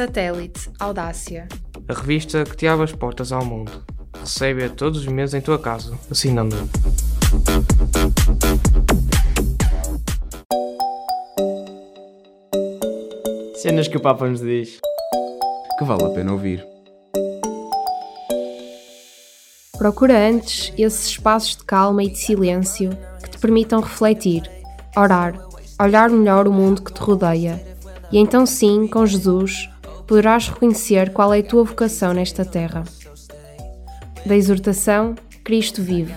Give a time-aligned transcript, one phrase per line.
[0.00, 1.46] Satélite Audácia.
[1.86, 3.84] A revista que te abre as portas ao mundo.
[4.18, 6.56] Recebe-a todos os meses em tua casa, assinando.
[13.56, 14.80] Cenas que o Papa nos diz.
[15.78, 16.66] Que vale a pena ouvir.
[19.76, 24.50] Procura antes esses espaços de calma e de silêncio que te permitam refletir,
[24.96, 25.38] orar,
[25.78, 27.62] olhar melhor o mundo que te rodeia.
[28.10, 29.68] E então, sim, com Jesus,
[30.10, 32.82] poderás reconhecer qual é a tua vocação nesta terra.
[34.26, 36.12] Da exortação, Cristo vive.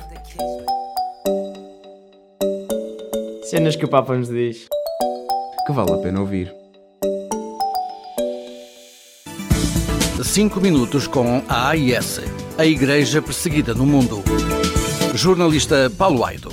[3.43, 4.67] Cenas que o Papa nos diz.
[5.67, 6.51] Que vale a pena ouvir.
[10.23, 12.19] 5 minutos com a AIS,
[12.57, 14.23] a Igreja Perseguida no Mundo.
[15.13, 16.49] Jornalista Paulo Aido.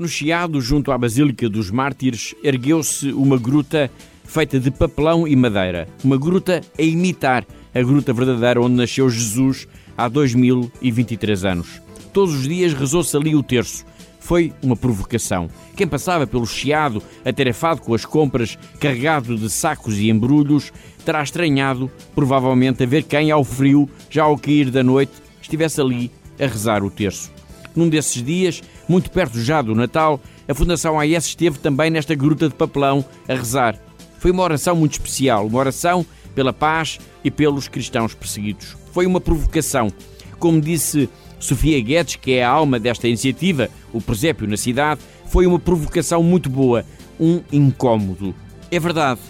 [0.00, 3.88] No Chiado, junto à Basílica dos Mártires, ergueu-se uma gruta
[4.28, 5.88] feita de papelão e madeira.
[6.04, 11.80] Uma gruta a imitar a gruta verdadeira onde nasceu Jesus há 2023 anos.
[12.12, 13.84] Todos os dias rezou-se ali o terço.
[14.20, 15.48] Foi uma provocação.
[15.74, 20.72] Quem passava pelo Chiado, atarefado com as compras, carregado de sacos e embrulhos,
[21.04, 26.10] terá estranhado, provavelmente, a ver quem, ao frio, já ao cair da noite, estivesse ali
[26.38, 27.30] a rezar o terço.
[27.74, 32.48] Num desses dias, muito perto já do Natal, a Fundação AES esteve também nesta gruta
[32.48, 33.87] de papelão a rezar.
[34.18, 38.76] Foi uma oração muito especial, uma oração pela paz e pelos cristãos perseguidos.
[38.92, 39.92] Foi uma provocação.
[40.38, 41.08] Como disse
[41.40, 46.22] Sofia Guedes, que é a alma desta iniciativa, o presépio na cidade, foi uma provocação
[46.22, 46.84] muito boa,
[47.18, 48.34] um incômodo.
[48.70, 49.20] É verdade,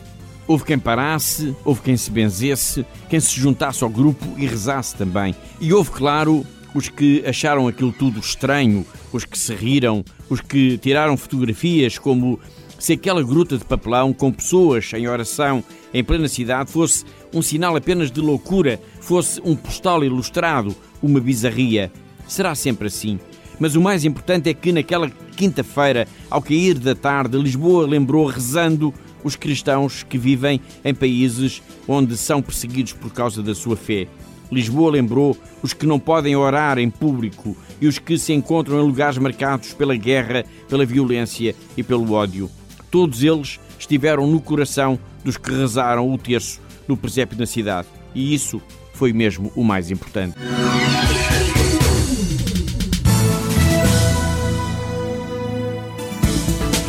[0.47, 5.35] houve quem parasse, houve quem se benzesse, quem se juntasse ao grupo e rezasse também.
[5.61, 6.45] E houve, claro,
[6.75, 12.41] os que acharam aquilo tudo estranho, os que se riram, os que tiraram fotografias como
[12.79, 15.63] se aquela gruta de papelão com pessoas em oração
[15.93, 21.91] em plena cidade fosse um sinal apenas de loucura, fosse um postal ilustrado, uma bizarria.
[22.27, 23.19] Será sempre assim.
[23.59, 28.95] Mas o mais importante é que naquela quinta-feira, ao cair da tarde, Lisboa lembrou rezando
[29.25, 34.07] os cristãos que vivem em países onde são perseguidos por causa da sua fé.
[34.51, 38.87] Lisboa lembrou os que não podem orar em público e os que se encontram em
[38.87, 42.49] lugares marcados pela guerra, pela violência e pelo ódio.
[42.91, 47.89] Todos eles estiveram no coração dos que rezaram o terço no presépio da cidade.
[48.15, 48.61] E isso
[48.95, 50.37] foi mesmo o mais importante.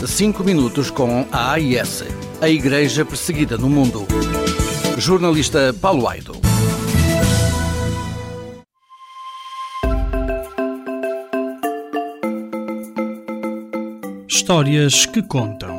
[0.08, 2.04] Cinco minutos com a AIS,
[2.42, 4.06] a Igreja Perseguida no Mundo.
[4.98, 6.34] Jornalista Paulo Aido.
[14.28, 15.79] Histórias que contam.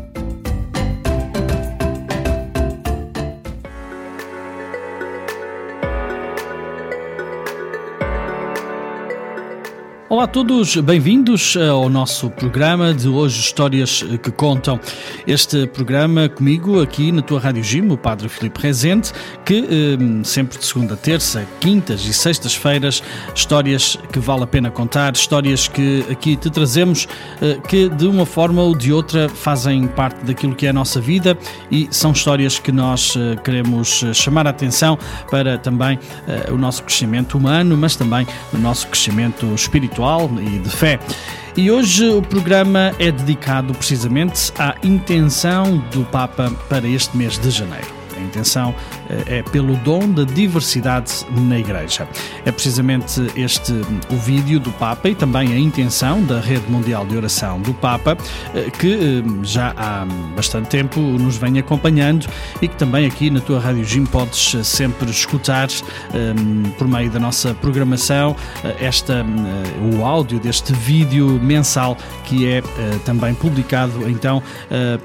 [10.11, 14.77] Olá a todos, bem-vindos ao nosso programa de hoje Histórias que Contam.
[15.25, 19.13] Este programa comigo aqui na tua Rádio Gym, o Padre Filipe Rezende,
[19.45, 23.01] que eh, sempre de segunda, terça, quintas e sextas-feiras,
[23.33, 27.07] histórias que vale a pena contar, histórias que aqui te trazemos,
[27.41, 30.99] eh, que de uma forma ou de outra fazem parte daquilo que é a nossa
[30.99, 31.37] vida
[31.71, 35.97] e são histórias que nós eh, queremos chamar a atenção para também
[36.51, 40.99] o nosso crescimento humano, mas também o nosso crescimento espiritual espiritual e de fé.
[41.55, 47.51] E hoje o programa é dedicado precisamente à intenção do Papa para este mês de
[47.51, 48.00] janeiro.
[48.21, 48.73] A intenção
[49.09, 52.07] eh, é pelo dom da diversidade na Igreja.
[52.45, 53.73] É precisamente este
[54.09, 58.17] o vídeo do Papa e também a intenção da Rede Mundial de Oração do Papa,
[58.53, 62.27] eh, que eh, já há bastante tempo nos vem acompanhando
[62.61, 65.67] e que também aqui na tua Rádio Jim podes sempre escutar
[66.77, 68.35] por meio da nossa programação
[68.79, 69.25] esta,
[69.93, 72.61] o áudio deste vídeo mensal que é
[73.05, 74.41] também publicado então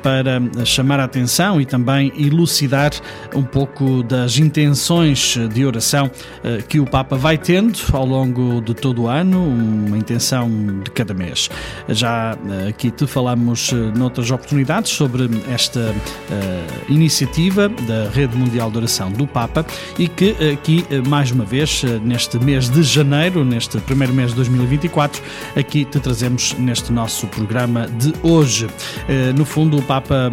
[0.02, 2.90] para chamar a atenção e também elucidar
[3.34, 8.74] um pouco das intenções de oração uh, que o Papa vai tendo ao longo de
[8.74, 10.48] todo o ano, uma intenção
[10.82, 11.48] de cada mês.
[11.88, 15.94] Já uh, aqui te falamos noutras oportunidades sobre esta
[16.88, 19.64] iniciativa da Rede Mundial de Oração do Papa
[19.98, 25.22] e que aqui, mais uma vez, neste mês de janeiro, neste primeiro mês de 2024,
[25.56, 28.66] aqui te trazemos neste nosso programa de hoje.
[29.36, 30.30] No fundo, o Papa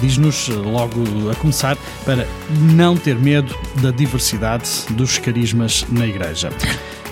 [0.00, 6.50] diz-nos logo a começar para não ter medo da diversidade dos carismas na Igreja.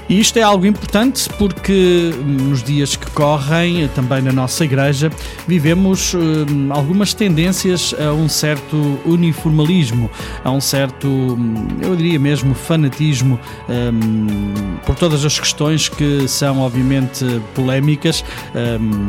[0.09, 5.11] E isto é algo importante porque nos dias que correm, também na nossa igreja,
[5.49, 6.19] vivemos uh,
[6.71, 10.09] algumas tendências a um certo uniformalismo,
[10.45, 13.39] a um certo, hum, eu diria mesmo, fanatismo
[13.69, 17.25] um, por todas as questões que são, obviamente,
[17.55, 18.25] polémicas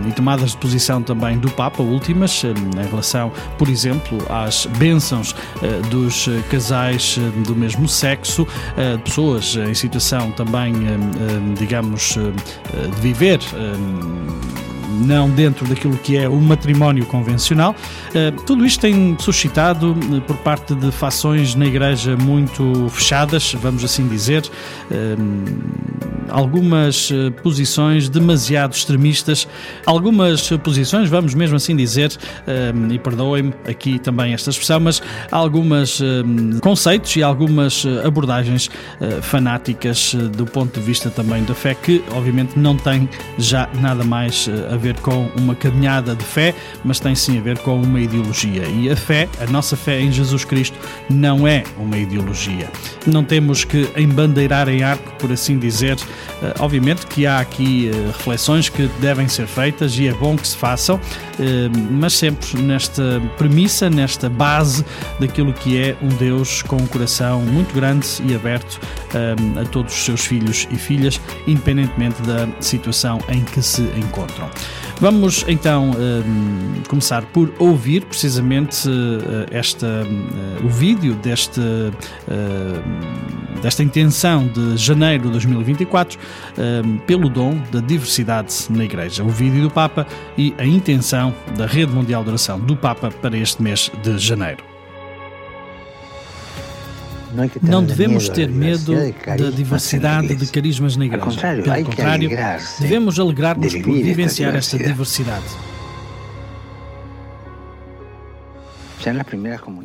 [0.08, 2.54] e tomadas de posição também do Papa, últimas, hum,
[2.84, 9.76] em relação, por exemplo, às bênçãos uh, dos casais do mesmo sexo, uh, pessoas em
[9.76, 10.87] situação também eh, eh,
[11.58, 13.40] digamos, eh, de viver
[15.06, 17.76] não dentro daquilo que é o matrimónio convencional.
[18.48, 19.96] Tudo isto tem suscitado,
[20.26, 24.50] por parte de fações na Igreja muito fechadas, vamos assim dizer,
[26.30, 27.10] algumas
[27.44, 29.48] posições demasiado extremistas,
[29.86, 32.12] algumas posições, vamos mesmo assim dizer,
[32.92, 35.02] e perdoem-me aqui também esta expressão, mas
[35.32, 36.00] algumas
[36.62, 38.70] conceitos e algumas abordagens
[39.22, 44.50] fanáticas do ponto de vista também da fé, que obviamente não tem já nada mais
[44.72, 46.54] a ver com uma caminhada de fé,
[46.84, 48.64] mas tem sim a ver com uma ideologia.
[48.68, 50.78] E a fé, a nossa fé em Jesus Cristo,
[51.10, 52.70] não é uma ideologia.
[53.06, 55.98] Não temos que embandeirar em arco, por assim dizer.
[56.42, 60.48] Eh, obviamente que há aqui eh, reflexões que devem ser feitas e é bom que
[60.48, 61.00] se façam,
[61.40, 64.86] eh, mas sempre nesta premissa, nesta base
[65.20, 68.80] daquilo que é um Deus com um coração muito grande e aberto
[69.60, 74.50] a todos os seus filhos e filhas, independentemente da situação em que se encontram.
[75.00, 81.94] Vamos então um, começar por ouvir precisamente uh, esta, uh, o vídeo deste, uh,
[83.62, 86.18] desta intenção de janeiro de 2024
[86.58, 89.24] hum, pelo dom da diversidade na Igreja.
[89.24, 93.38] O vídeo do Papa e a intenção da Rede Mundial de Oração do Papa para
[93.38, 94.77] este mês de janeiro.
[97.62, 98.94] Não devemos ter medo
[99.26, 101.26] da diversidade de carismas na Igreja.
[101.64, 102.30] Pelo contrário,
[102.80, 105.46] devemos alegrar-nos por vivenciar esta diversidade.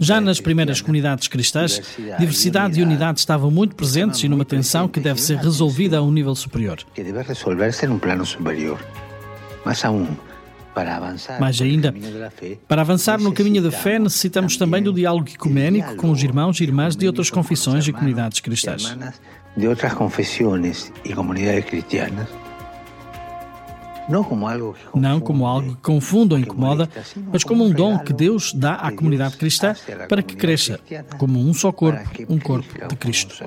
[0.01, 1.81] Já nas primeiras comunidades cristãs,
[2.19, 6.11] diversidade e unidade estavam muito presentes e numa tensão que deve ser resolvida a um
[6.11, 6.79] nível superior.
[9.65, 9.83] Mas
[11.39, 11.95] mais ainda,
[12.67, 16.65] para avançar no caminho da fé, necessitamos também do diálogo ecuménico com os irmãos e
[16.65, 18.97] irmãs de outras confissões e comunidades cristãs.
[19.57, 22.29] De outras confissões e comunidades cristianas.
[24.95, 26.89] Não como algo que confunde ou incomoda,
[27.33, 29.75] mas como um dom que Deus dá à comunidade cristã
[30.09, 30.81] para que cresça
[31.19, 33.45] como um só corpo, um corpo de Cristo.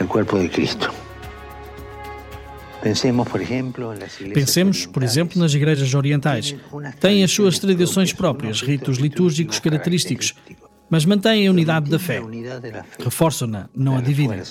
[0.00, 0.92] O corpo de Cristo.
[4.34, 6.54] Pensemos, por exemplo, nas igrejas orientais.
[7.00, 10.34] Têm as suas tradições próprias, ritos litúrgicos característicos,
[10.90, 12.20] mas mantêm a unidade da fé.
[12.98, 14.42] Reforçam-na, não a dividem.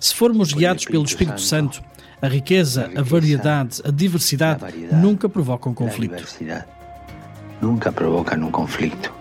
[0.00, 1.82] Se formos guiados pelo Espírito Santo,
[2.20, 6.24] a riqueza, a variedade, a diversidade nunca provocam conflito.
[7.60, 9.12] Nunca provocam um conflito.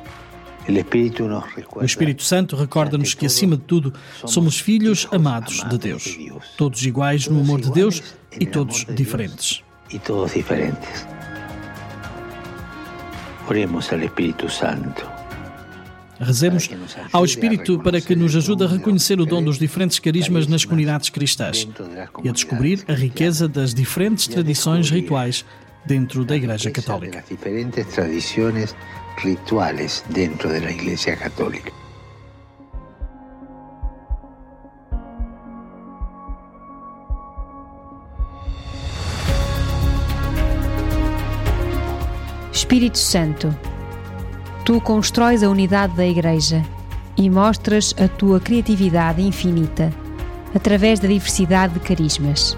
[1.75, 3.93] O Espírito Santo recorda-nos que, acima de tudo,
[4.25, 6.17] somos filhos amados de Deus,
[6.57, 8.01] todos iguais no amor de Deus
[8.39, 9.63] e todos diferentes.
[9.91, 11.05] E todos diferentes.
[13.47, 15.05] Oremos ao Espírito Santo.
[16.19, 16.69] Rezemos
[17.11, 21.09] ao Espírito para que nos ajude a reconhecer o dom dos diferentes carismas nas comunidades
[21.09, 21.67] cristãs
[22.23, 25.45] e a descobrir a riqueza das diferentes tradições rituais
[25.85, 27.23] dentro da Igreja Católica
[29.17, 31.71] rituales dentro de la Iglesia Católica.
[42.51, 43.55] Espírito Santo,
[44.65, 46.65] tu constróis a unidade da Igreja
[47.15, 49.93] e mostras a tua criatividade infinita
[50.53, 52.57] através da diversidade de carismas.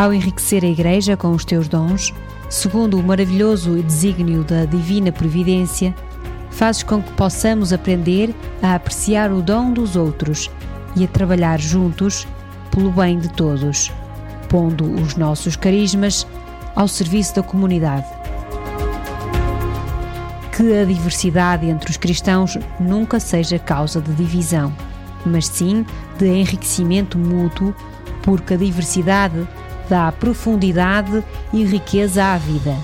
[0.00, 2.14] Ao enriquecer a Igreja com os teus dons,
[2.48, 5.94] segundo o maravilhoso desígnio da divina providência,
[6.50, 10.50] fazes com que possamos aprender a apreciar o dom dos outros
[10.96, 12.26] e a trabalhar juntos
[12.70, 13.92] pelo bem de todos,
[14.48, 16.26] pondo os nossos carismas
[16.74, 18.06] ao serviço da comunidade.
[20.56, 24.72] que a diversidade entre os cristãos nunca seja causa de divisão,
[25.26, 25.84] mas sim
[26.18, 27.74] de enriquecimento mútuo,
[28.22, 29.46] porque a diversidade
[29.90, 32.76] dá profundidade e riqueza à vida.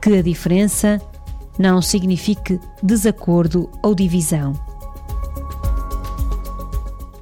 [0.00, 1.02] Que a diferença
[1.58, 4.52] não signifique desacordo ou divisão.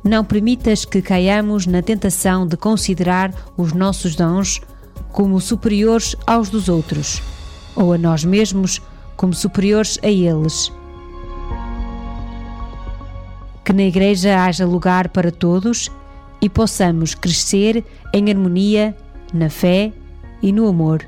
[0.04, 4.60] Não permitas que caiamos na tentação de considerar os nossos dons
[5.10, 7.22] como superiores aos dos outros,
[7.74, 8.82] ou a nós mesmos
[9.16, 10.70] como superiores a eles.
[13.64, 15.90] Que na Igreja haja lugar para todos
[16.40, 18.96] e possamos crescer em harmonia
[19.32, 19.92] na fé
[20.42, 21.06] e no amor,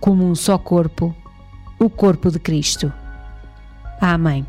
[0.00, 1.14] como um só corpo,
[1.78, 2.92] o corpo de Cristo.
[4.00, 4.46] Amém.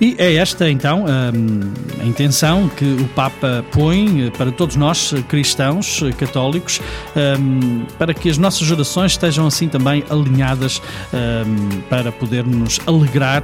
[0.00, 5.12] E é esta então hum, a intenção que o Papa põe eh, para todos nós
[5.12, 6.80] eh, cristãos eh, católicos,
[7.16, 10.80] hum, para que as nossas orações estejam assim também alinhadas
[11.12, 13.42] hum, para podermos alegrar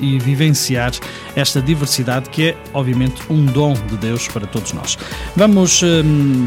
[0.00, 0.92] e vivenciar
[1.36, 4.98] esta diversidade que é obviamente um dom de Deus para todos nós.
[5.36, 5.82] Vamos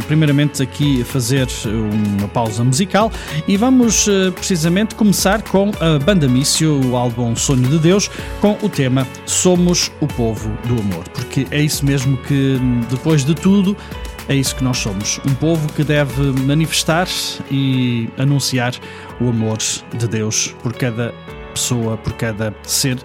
[0.07, 3.11] primeiramente aqui fazer uma pausa musical
[3.47, 8.09] e vamos precisamente começar com a Banda Mício, o álbum Sonho de Deus,
[8.39, 9.07] com o tema
[9.45, 12.57] somos o povo do amor, porque é isso mesmo que,
[12.89, 13.77] depois de tudo,
[14.27, 15.19] é isso que nós somos.
[15.23, 17.07] Um povo que deve manifestar
[17.51, 18.73] e anunciar
[19.21, 19.59] o amor
[19.95, 21.13] de Deus por cada
[21.53, 22.97] pessoa, por cada ser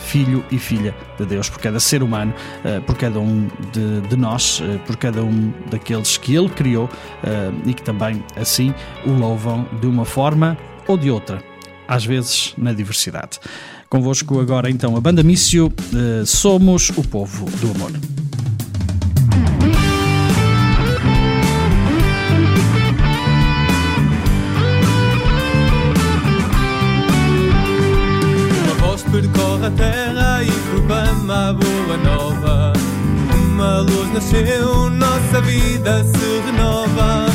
[0.00, 2.34] filho e filha de Deus, por cada ser humano,
[2.64, 6.90] eh, por cada um de, de nós, eh, por cada um daqueles que Ele criou
[7.22, 8.74] eh, e que também assim
[9.06, 10.58] o louvam de uma forma
[10.88, 11.40] ou de outra,
[11.86, 13.38] às vezes na diversidade.
[13.88, 17.92] Convosco agora então a Banda Mício, uh, Somos o Povo do Amor.
[28.64, 32.72] Uma voz percorre a terra e proclama a boa nova.
[33.46, 37.26] Uma luz nasceu, nossa vida se renova.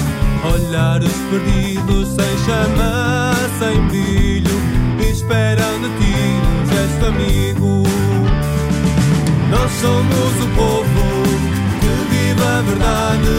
[0.53, 4.50] Olhar os perdidos sem chama, sem brilho,
[5.29, 6.15] esperam de ti
[6.74, 7.83] gesto amigo.
[9.51, 11.05] Nós somos o povo
[11.79, 13.38] que vive a verdade.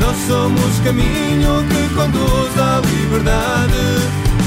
[0.00, 3.84] Nós somos caminho que conduz à liberdade.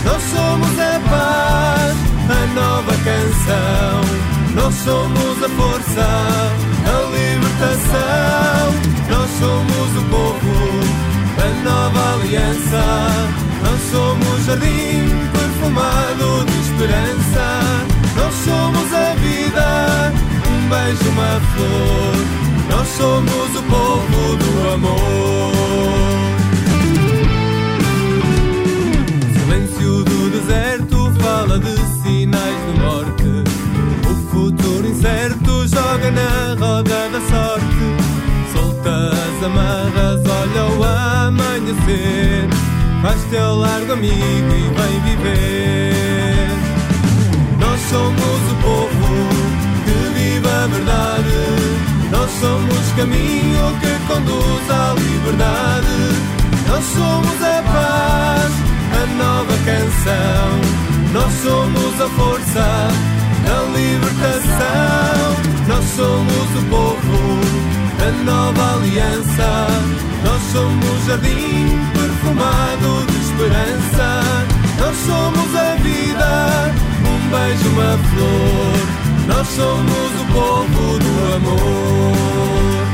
[0.03, 1.95] Nós somos a paz,
[2.29, 4.01] a nova canção.
[4.53, 6.07] Nós somos a força,
[6.91, 8.65] a libertação.
[9.09, 10.55] Nós somos o povo
[11.37, 13.45] da nova aliança.
[13.63, 17.85] Nós somos jardim perfumado de esperança.
[18.17, 20.13] Nós somos a vida,
[20.49, 22.15] um beijo, uma flor.
[22.69, 25.51] Nós somos o povo do amor.
[29.33, 33.43] Silêncio do deserto fala de sinais de morte.
[34.09, 37.85] O futuro incerto joga na roda da sorte.
[38.53, 40.83] Solta as amarras, olha o
[41.27, 42.49] amanhecer.
[43.01, 46.24] Faz teu largo amigo e vem viver
[47.95, 49.09] somos o povo
[49.85, 51.39] que vive a verdade.
[52.11, 55.97] Nós somos caminho que conduz à liberdade.
[56.67, 58.51] Nós somos a paz,
[58.99, 60.47] a nova canção.
[61.13, 62.67] Nós somos a força,
[63.53, 65.27] a libertação.
[65.69, 67.19] Nós somos o povo,
[68.05, 69.49] a nova aliança.
[70.25, 74.07] Nós somos jardim perfumado de esperança.
[74.79, 76.85] Nós somos a vida
[77.29, 78.75] beijo, uma flor.
[79.27, 82.85] Nós somos o povo do amor.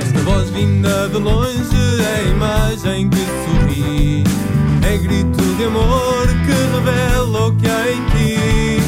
[0.00, 4.24] Esta voz vinda de longe é a imagem que sorri.
[4.82, 8.82] É grito de amor que revela o que há em ti.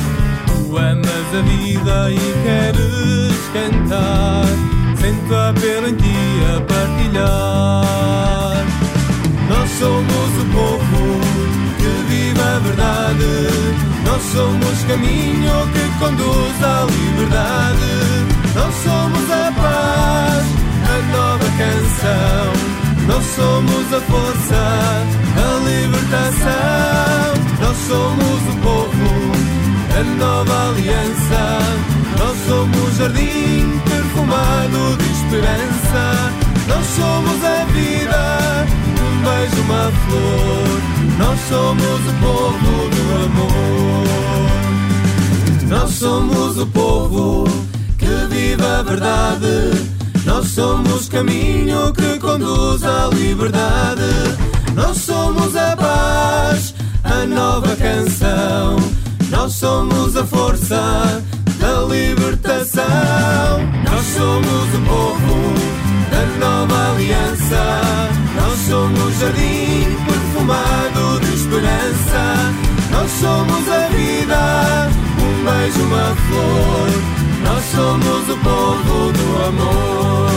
[0.46, 4.46] Tu amas a vida e queres cantar.
[4.96, 6.16] Sento a pela em ti
[6.56, 7.86] a partilhar.
[9.48, 11.05] Nós somos o povo
[12.66, 13.49] verdade.
[14.04, 17.92] Nós somos caminho que conduz à liberdade.
[18.54, 20.44] Nós somos a paz,
[20.90, 22.52] a nova canção.
[23.06, 24.62] Nós somos a força,
[25.37, 26.56] a libertação.
[27.61, 29.32] Nós somos o povo,
[29.99, 31.42] a nova aliança.
[32.18, 36.32] Nós somos jardim perfumado de esperança.
[36.68, 38.26] Nós somos a vida
[41.18, 44.06] nós somos o povo do amor.
[45.68, 47.44] Nós somos o povo
[47.99, 49.96] que vive a verdade.
[50.26, 54.37] Nós somos caminho que conduz à liberdade.
[54.75, 58.76] Nós somos a paz, a nova canção.
[59.30, 61.23] Nós somos a força
[61.58, 62.85] da libertação.
[63.90, 65.54] Nós somos o povo
[66.11, 67.80] da nova aliança.
[68.35, 72.54] Nós somos jardim perfumado de esperança.
[72.90, 74.88] Nós somos a vida,
[75.18, 76.90] um beijo, uma flor.
[77.42, 80.35] Nós somos o povo do amor.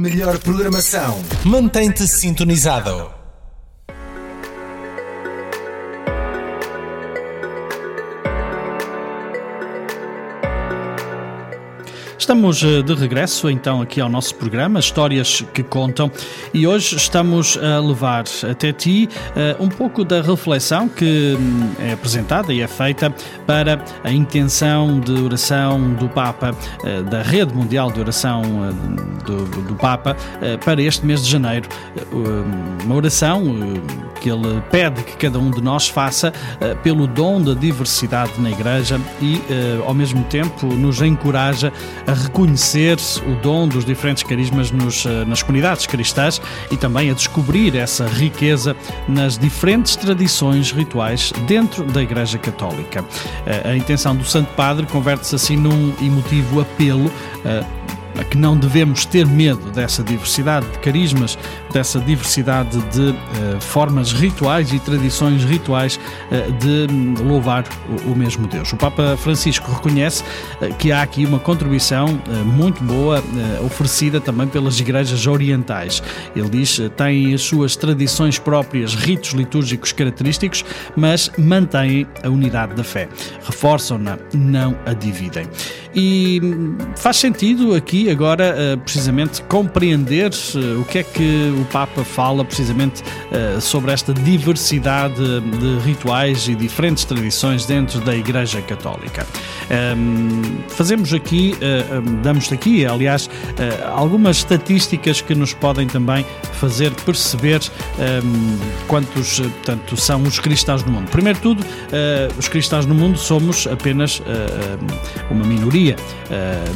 [0.00, 1.22] Melhor programação.
[1.44, 3.19] Mantém-te sintonizado.
[12.30, 16.08] Estamos eh, de regresso então aqui ao nosso programa Histórias que Contam
[16.54, 21.92] e hoje estamos a levar até ti uh, um pouco da reflexão que um, é
[21.92, 23.12] apresentada e é feita
[23.48, 28.42] para a intenção de oração do Papa, uh, da Rede Mundial de Oração
[29.26, 30.16] do, do, Papa,
[30.64, 31.68] para este mês de janeiro.
[32.84, 33.42] uma oração
[34.20, 36.32] que ele pede que cada um de nós faça
[36.82, 39.40] pelo dom da diversidade na Igreja e,
[39.86, 41.72] ao mesmo tempo, nos encoraja
[42.06, 46.40] a reconhecer o dom dos diferentes carismas nos, eh, nas comunidades cristãs
[46.70, 48.76] e também a descobrir essa riqueza
[49.08, 53.04] nas diferentes tradições rituais dentro da Igreja Católica.
[53.46, 57.10] Eh, a intenção do Santo Padre converte-se assim num emotivo apelo
[57.44, 57.64] eh,
[58.18, 61.38] a que não devemos ter medo dessa diversidade de carismas,
[61.72, 65.98] dessa diversidade de uh, formas rituais e tradições rituais
[66.30, 68.72] uh, de louvar o, o, mesmo Deus.
[68.72, 73.22] O Papa Francisco reconhece uh, que há aqui uma contribuição muito boa
[73.64, 76.02] oferecida também pelas igrejas orientais.
[76.34, 80.64] Ele diz têm as suas tradições próprias, ritos litúrgicos característicos,
[80.96, 83.08] mas mantêm a unidade da fé.
[83.44, 85.46] Reforçam-na, não a dividem.
[85.94, 90.30] E hum, faz sentido aqui agora precisamente compreender
[90.80, 96.54] o que é que o Papa fala precisamente eh, sobre esta diversidade de rituais e
[96.54, 99.26] diferentes tradições dentro da Igreja Católica.
[99.96, 103.28] Hum, fazemos aqui, hum, damos aqui, aliás,
[103.94, 107.60] algumas estatísticas que nos podem também fazer perceber
[108.86, 111.08] quantos portanto, são os cristãos no mundo.
[111.10, 111.64] Primeiro de tudo,
[112.38, 114.22] os cristãos no mundo somos apenas
[115.30, 115.96] uma minoria.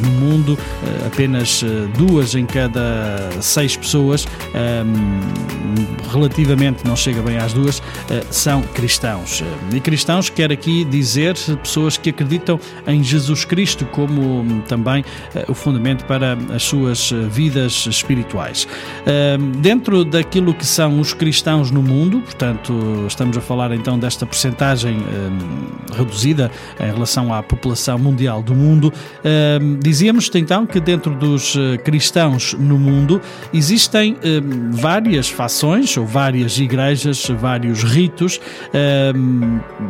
[0.01, 0.59] No mundo,
[1.07, 4.27] apenas eh, duas em cada seis pessoas,
[6.13, 9.43] relativamente não chega bem às duas, eh, são cristãos.
[9.73, 15.45] E cristãos quer aqui dizer pessoas que acreditam em Jesus Cristo como hum, também eh,
[15.49, 18.67] o fundamento para as suas vidas espirituais.
[19.59, 24.97] Dentro daquilo que são os cristãos no mundo, portanto, estamos a falar então desta percentagem
[24.97, 28.93] ehm, reduzida em relação à população mundial do mundo,
[29.81, 33.21] dizíamos então que dentro dos eh, cristãos no mundo,
[33.53, 38.40] existem eh, várias fações ou várias igrejas, vários ritos.
[38.72, 39.12] Eh,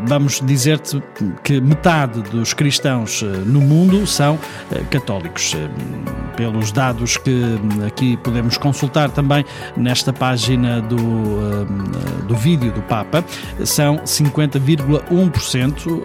[0.06, 1.02] vamos dizer-te
[1.42, 4.38] que metade dos cristãos no mundo são
[4.90, 5.54] católicos.
[6.36, 7.42] Pelos dados que
[7.86, 9.44] aqui podemos consultar também
[9.76, 10.96] nesta página do,
[12.26, 13.24] do vídeo do Papa,
[13.64, 16.00] são 50,1%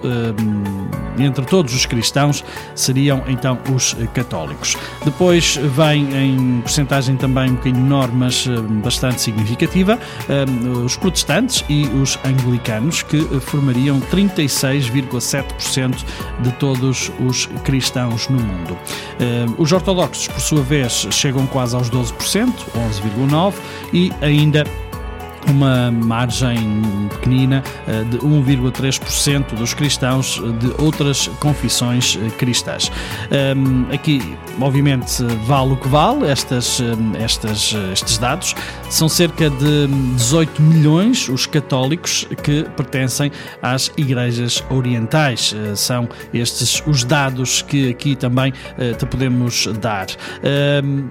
[1.17, 2.43] entre todos os cristãos
[2.75, 4.75] seriam então os católicos.
[5.03, 10.45] Depois vem em porcentagem também um bocadinho menor, mas eh, bastante significativa, eh,
[10.83, 16.03] os protestantes e os anglicanos, que formariam 36,7%
[16.41, 18.77] de todos os cristãos no mundo.
[19.19, 23.53] Eh, os ortodoxos, por sua vez, chegam quase aos 12%, 11,9%,
[23.93, 24.63] e ainda
[25.47, 32.91] uma margem pequenina eh, de 1,3% dos cristãos de outras confissões eh, cristãs.
[33.93, 34.21] Aqui,
[34.59, 36.81] obviamente, vale o que vale estas,
[37.19, 38.55] estas, estes dados.
[38.89, 45.55] São cerca de 18 milhões os católicos que pertencem às igrejas orientais.
[45.55, 48.53] Eh, são estes os dados que aqui também
[48.97, 50.07] te podemos dar.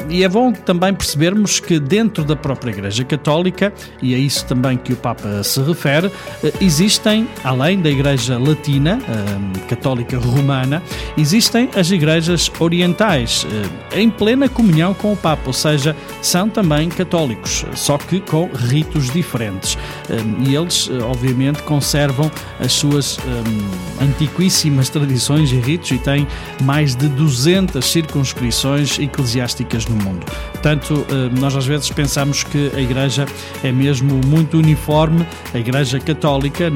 [0.09, 4.77] E é bom também percebermos que dentro da própria Igreja Católica, e é isso também
[4.77, 6.11] que o Papa se refere,
[6.61, 8.99] existem, além da Igreja Latina,
[9.69, 10.83] católica romana,
[11.17, 13.47] existem as igrejas orientais,
[13.93, 19.11] em plena comunhão com o Papa, ou seja, são também católicos, só que com ritos
[19.11, 19.79] diferentes.
[20.45, 23.19] E eles, obviamente, conservam as suas
[24.01, 26.27] antiquíssimas tradições e ritos e têm
[26.63, 30.27] mais de 200 circunscrições eclesiásticas no mundo.
[30.53, 31.07] Portanto,
[31.39, 33.27] nós às vezes pensamos que a Igreja
[33.63, 36.71] é mesmo muito uniforme, a Igreja Católica,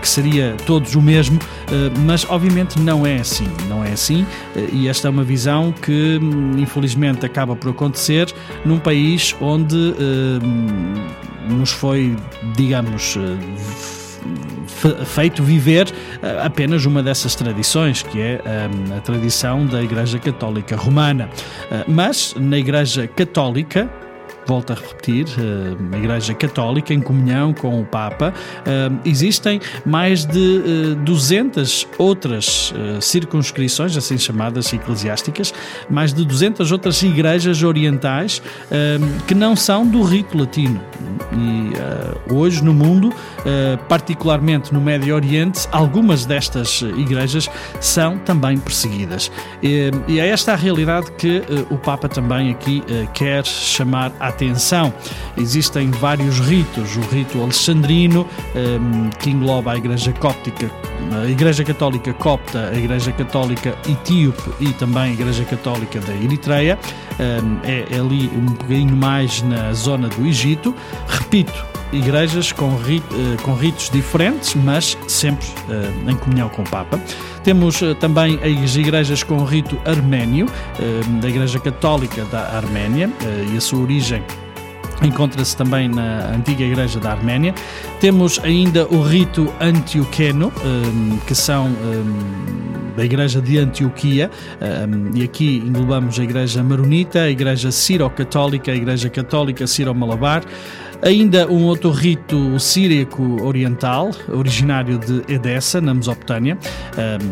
[0.00, 1.38] que seria todos o mesmo,
[1.70, 3.48] eh, mas obviamente não é assim.
[3.68, 8.32] Não é assim eh, e esta é uma visão que hum, infelizmente acaba por acontecer
[8.64, 12.16] num país onde eh, nos foi,
[12.56, 13.16] digamos,
[15.06, 15.92] feito viver
[16.44, 18.40] apenas uma dessas tradições, que é
[18.96, 21.30] a tradição da Igreja Católica Romana.
[21.86, 23.88] Mas na Igreja Católica,
[24.46, 28.32] volto a repetir, a eh, Igreja Católica em comunhão com o Papa.
[28.64, 35.52] Eh, existem mais de 200 eh, outras circunscrições, assim chamadas eclesiásticas,
[35.90, 38.42] mais de 200 outras igrejas orientais
[39.26, 40.80] que não são do rito latino.
[41.32, 43.12] E hoje no mundo,
[43.88, 47.48] particularmente no Médio Oriente, algumas destas igrejas
[47.80, 49.30] são também perseguidas.
[49.62, 52.82] E é esta a realidade que o Papa também aqui
[53.14, 54.92] quer chamar a atenção.
[55.36, 60.70] Existem vários ritos, o rito alexandrino, ehm, que engloba a Igreja Cóptica,
[61.22, 66.78] a Igreja Católica Copta, a Igreja Católica Etíope e também a Igreja Católica da Eritreia,
[67.18, 70.74] ehm, é, é ali um bocadinho mais na zona do Egito.
[71.08, 77.00] Repito, igrejas com, eh, com ritos diferentes, mas sempre uh, em comunhão com o Papa.
[77.42, 80.46] Temos uh, também as igrejas com rito arménio,
[81.20, 83.10] da Igreja Católica da Arménia,
[83.52, 84.22] e a sua origem
[85.02, 87.54] encontra-se também na antiga igreja da Arménia.
[88.00, 90.52] Temos ainda o rito antioqueno,
[91.26, 91.70] que são
[92.96, 94.30] da igreja de Antioquia,
[95.14, 100.42] e aqui englobamos a igreja maronita, a igreja siro-católica, a igreja católica siro-malabar,
[101.02, 106.58] Ainda um outro rito síriaco oriental, originário de Edessa, na Mesopotâmia,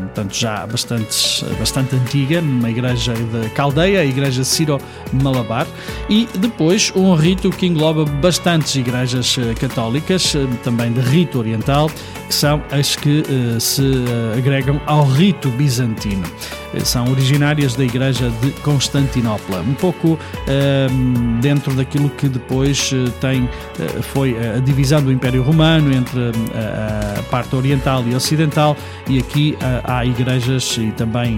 [0.04, 5.66] portanto já bastante, bastante antiga, numa igreja de Caldeia, a igreja Siro-Malabar,
[6.08, 11.90] e depois um rito que engloba bastantes igrejas eh, católicas, eh, também de rito oriental,
[12.28, 13.82] que são as que uh, se
[14.36, 16.24] agregam ao rito bizantino
[16.82, 23.44] são originárias da Igreja de Constantinopla, um pouco uh, dentro daquilo que depois uh, tem,
[23.44, 28.76] uh, foi a divisão do Império Romano entre a parte oriental e ocidental,
[29.08, 31.36] e aqui há igrejas e também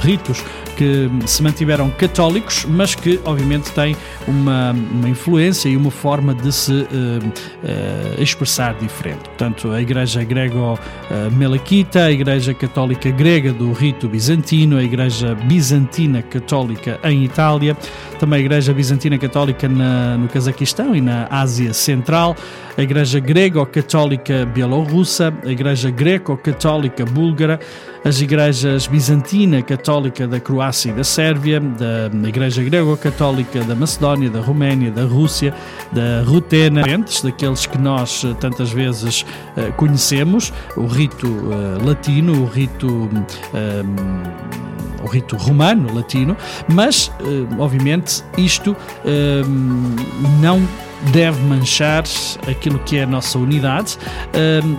[0.00, 0.42] ritos
[0.76, 6.52] que se mantiveram católicos, mas que obviamente têm uma, uma influência e uma forma de
[6.52, 9.20] se uh, uh, expressar diferente.
[9.20, 14.41] Portanto, a Igreja Grego-Melaquita, a Igreja Católica Grega do Rito Bizantino,
[14.76, 17.76] a Igreja Bizantina Católica em Itália,
[18.18, 22.36] também a Igreja Bizantina Católica na, no Cazaquistão e na Ásia Central,
[22.76, 27.60] a Igreja Grego-Católica Bielorrussa, a Igreja Greco-Católica Búlgara,
[28.04, 34.40] as igrejas Bizantina Católica da Croácia e da Sérvia, da Igreja Grego-Católica da Macedónia, da
[34.40, 35.54] Roménia, da Rússia,
[35.92, 36.82] da Rutena,
[37.22, 39.22] daqueles que nós eh, tantas vezes
[39.56, 42.88] uh, conhecemos, o rito uh, latino, o rito.
[42.88, 44.52] Uh,
[45.02, 46.36] o rito romano, latino,
[46.68, 47.10] mas,
[47.58, 48.76] obviamente, isto
[50.40, 50.62] não
[51.10, 52.04] deve manchar
[52.48, 53.98] aquilo que é a nossa unidade,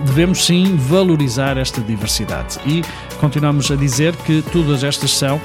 [0.06, 2.58] devemos sim valorizar esta diversidade.
[2.64, 2.82] E
[3.24, 5.40] continuamos a dizer que todas estas são,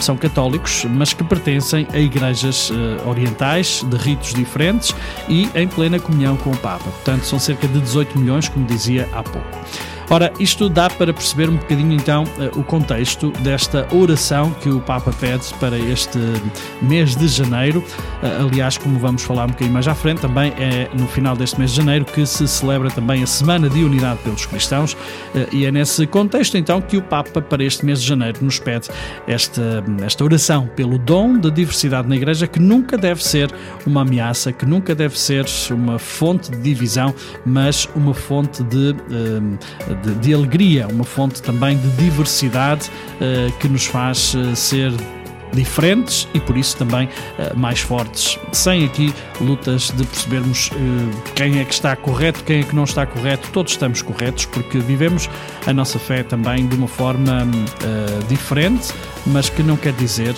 [0.00, 4.94] são católicos, mas que pertencem a igrejas eh, orientais, de ritos diferentes
[5.28, 6.84] e em plena comunhão com o Papa.
[6.84, 9.46] Portanto, são cerca de 18 milhões, como dizia há pouco.
[10.10, 14.80] Ora, isto dá para perceber um bocadinho então eh, o contexto desta oração que o
[14.80, 16.18] Papa pede para este
[16.82, 17.82] mês de janeiro.
[18.22, 21.58] Eh, aliás, como vamos falar um bocadinho mais à frente, também é no final deste
[21.58, 24.96] mês de janeiro que se celebra também a Semana de Unidade pelos Cristãos
[25.34, 28.58] eh, e é nesse contexto então que o Papa para este mês de janeiro nos
[28.58, 28.88] pede
[29.26, 33.50] esta, esta oração pelo dom da diversidade na Igreja que nunca deve ser
[33.86, 37.14] uma ameaça, que nunca deve ser uma fonte de divisão,
[37.46, 38.94] mas uma fonte de,
[39.94, 44.92] de, de alegria, uma fonte também de diversidade uh, que nos faz uh, ser
[45.52, 51.60] diferentes e por isso também uh, mais fortes, sem aqui lutas de percebermos uh, quem
[51.60, 55.28] é que está correto, quem é que não está correto, todos estamos corretos porque vivemos
[55.66, 58.92] a nossa fé também de uma forma uh, diferente,
[59.26, 60.34] mas que não quer dizer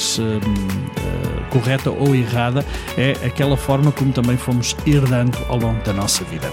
[1.50, 2.64] correta ou errada,
[2.96, 6.50] é aquela forma como também fomos herdando ao longo da nossa vida.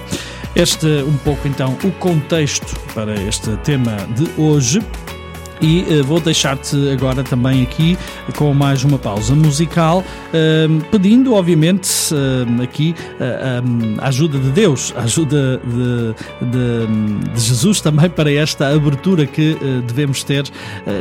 [0.55, 4.79] Este um pouco então o contexto para este tema de hoje.
[5.61, 7.95] E uh, vou deixar-te agora também aqui
[8.35, 12.95] com mais uma pausa musical, uh, pedindo, obviamente, uh, aqui
[13.99, 19.55] a ajuda de Deus, a ajuda de, de, de, Jesus também para esta abertura que
[19.85, 20.43] devemos ter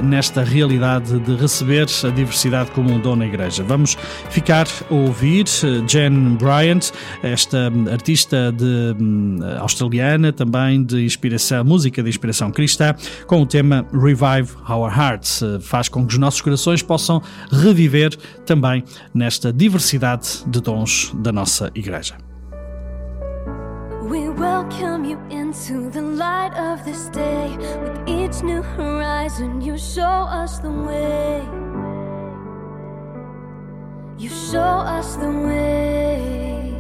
[0.03, 3.63] nesta realidade de receber a diversidade como um dom na Igreja.
[3.63, 3.97] Vamos
[4.29, 5.47] ficar a ouvir
[5.87, 6.91] Jen Bryant,
[7.23, 12.95] esta artista de, um, australiana, também de inspiração, música de inspiração cristã,
[13.27, 15.43] com o tema Revive Our Hearts.
[15.43, 21.33] Eh, faz com que os nossos corações possam reviver também nesta diversidade de dons da
[21.33, 22.17] nossa Igreja.
[24.03, 27.57] We welcome you into the light of this day.
[27.83, 31.43] With each new horizon, you show us the way.
[34.19, 36.80] You show us the way.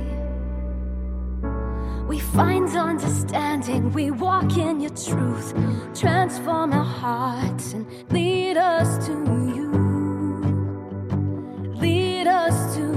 [2.10, 5.54] We find understanding, we walk in your truth.
[5.94, 9.12] Transform our hearts and lead us to
[9.54, 9.70] you.
[11.76, 12.89] Lead us to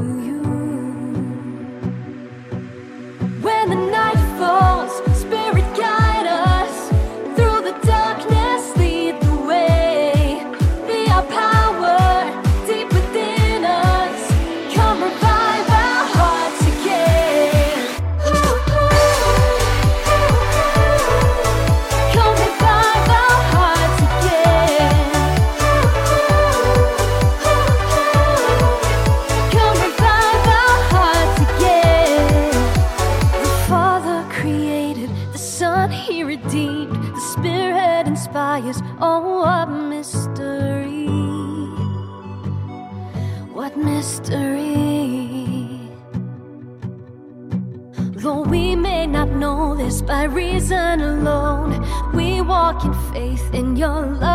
[53.14, 54.33] faith in your love,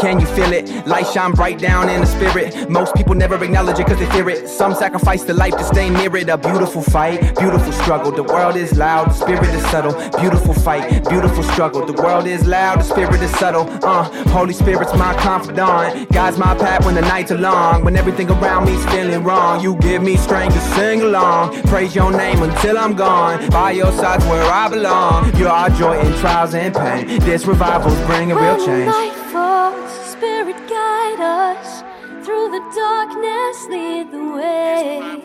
[0.00, 0.86] Can you feel it?
[0.86, 2.70] Light shine bright down in the spirit.
[2.70, 4.48] Most people never acknowledge it cause they fear it.
[4.48, 6.30] Some sacrifice their life to stay near it.
[6.30, 8.10] A beautiful fight, beautiful struggle.
[8.10, 9.92] The world is loud, the spirit is subtle.
[10.18, 11.84] Beautiful fight, beautiful struggle.
[11.84, 13.68] The world is loud, the spirit is subtle.
[13.84, 16.10] Uh, Holy Spirit's my confidant.
[16.10, 17.84] Guides my path when the nights are long.
[17.84, 19.60] When everything around me's feeling wrong.
[19.60, 21.60] You give me strength to sing along.
[21.64, 23.50] Praise your name until I'm gone.
[23.50, 25.36] By your side's where I belong.
[25.36, 27.20] You're our joy in trials and pain.
[27.20, 29.09] This revival's bringing real change.
[33.70, 35.22] Lead the way.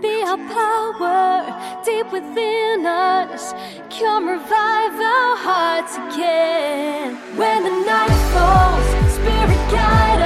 [0.00, 3.52] Be our power deep within us.
[3.98, 7.16] Come revive our hearts again.
[7.36, 10.17] When the night falls, Spirit guide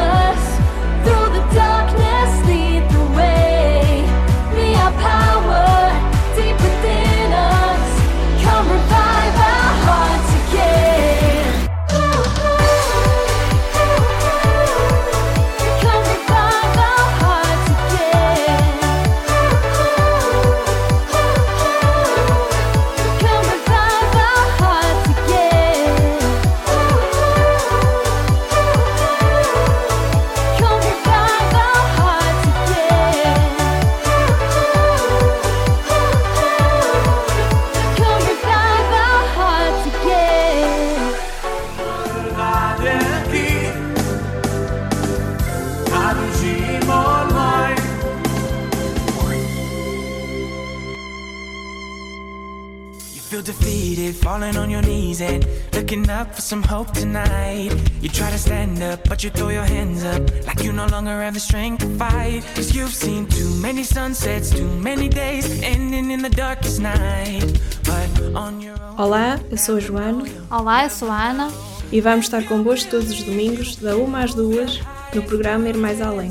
[68.97, 70.25] Olá, eu sou a Joana.
[70.49, 71.51] Olá, eu sou a Ana.
[71.91, 74.81] E vamos estar convosco todos os domingos, da 1 às 2,
[75.13, 76.31] no programa Ir Mais Além.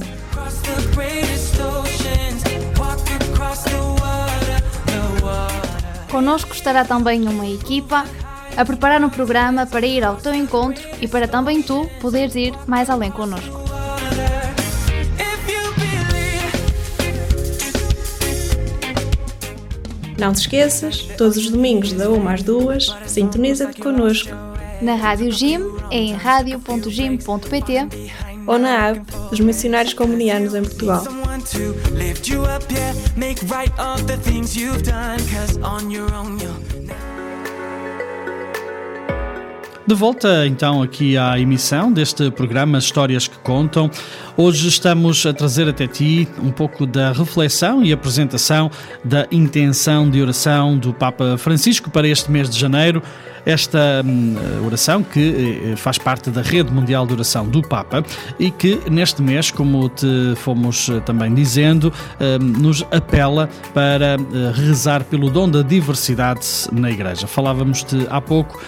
[6.09, 8.05] Conosco estará também uma equipa
[8.55, 12.53] a preparar um programa para ir ao teu encontro e para também tu poderes ir
[12.65, 13.60] mais além conosco.
[20.21, 24.29] Não te esqueças, todos os domingos da 1 às 2, sintoniza-te connosco.
[24.79, 27.87] Na Rádio Jim, em radio.jim.pt
[28.45, 31.03] ou na app dos missionários comunianos em Portugal.
[39.85, 43.89] De volta então aqui à emissão deste programa Histórias que Contam.
[44.37, 48.69] Hoje estamos a trazer até ti um pouco da reflexão e apresentação
[49.03, 53.01] da intenção de oração do Papa Francisco para este mês de janeiro
[53.45, 58.03] esta hum, oração que eh, faz parte da rede mundial de oração do Papa
[58.39, 64.17] e que neste mês, como te fomos eh, também dizendo, hum, nos apela para eh,
[64.53, 67.27] rezar pelo dom da diversidade na Igreja.
[67.27, 68.61] Falávamos-te há pouco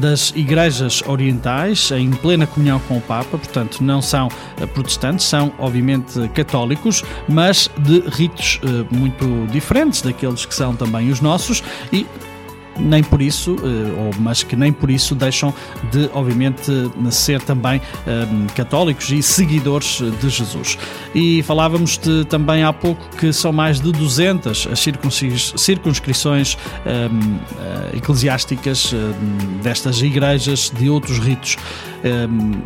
[0.00, 4.28] das igrejas orientais em plena comunhão com o Papa, portanto não são
[4.74, 8.60] protestantes, são obviamente católicos, mas de ritos
[8.90, 11.62] muito diferentes daqueles que são também os nossos
[11.92, 12.06] e
[12.78, 15.52] nem por isso, eh, ou, mas que nem por isso deixam
[15.90, 16.70] de, obviamente,
[17.10, 20.78] ser também um, eh, católicos e seguidores de Jesus.
[21.14, 24.84] E falávamos de, também há pouco que são mais de 200 as
[25.60, 31.56] circunscrições um, eh, eclesiásticas um, destas igrejas de outros ritos.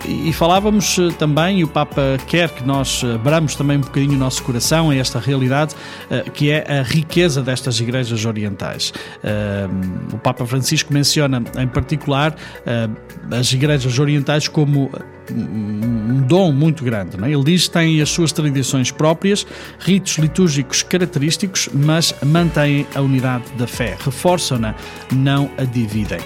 [0.07, 4.43] E falávamos também, e o Papa quer que nós abramos também um bocadinho o nosso
[4.43, 5.75] coração a esta realidade,
[6.35, 8.93] que é a riqueza destas igrejas orientais.
[10.13, 12.35] O Papa Francisco menciona em particular
[12.67, 12.89] eh,
[13.31, 14.91] as igrejas orientais como
[15.33, 17.17] um dom muito grande.
[17.17, 17.33] Não é?
[17.33, 19.47] Ele diz que têm as suas tradições próprias,
[19.79, 24.75] ritos litúrgicos característicos, mas mantêm a unidade da fé, reforçam-na,
[25.13, 26.21] não a dividem.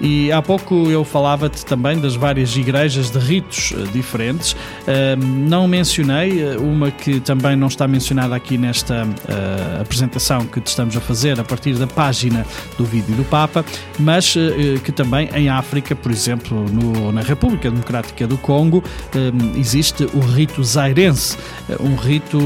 [0.00, 4.56] E há pouco eu falava-te também das várias igrejas de ritos eh, diferentes.
[5.46, 9.06] não mencionei eh, uma que também não está mencionada aqui nesta
[9.78, 12.46] apresentação que estamos a fazer a partir da página
[12.78, 13.64] do vídeo do Papa,
[13.98, 14.34] mas
[14.84, 18.49] que também em África, por exemplo, no, na República Democrática do Congo,
[19.56, 21.36] existe o rito zairense,
[21.80, 22.38] um rito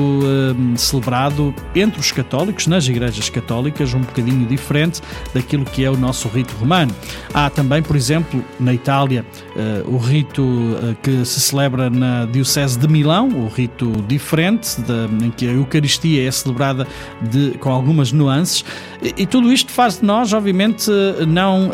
[0.77, 5.01] celebrado entre os católicos, nas igrejas católicas, um bocadinho diferente
[5.33, 6.95] daquilo que é o nosso rito romano.
[7.33, 9.25] Há também, por exemplo, na Itália,
[9.57, 14.77] uh, o rito uh, que se celebra na Diocese de Milão, o rito diferente,
[15.23, 16.87] em que a Eucaristia é celebrada
[17.23, 18.65] de, com algumas nuances,
[19.03, 20.91] e, tudo isto faz de nós, obviamente,
[21.27, 21.71] não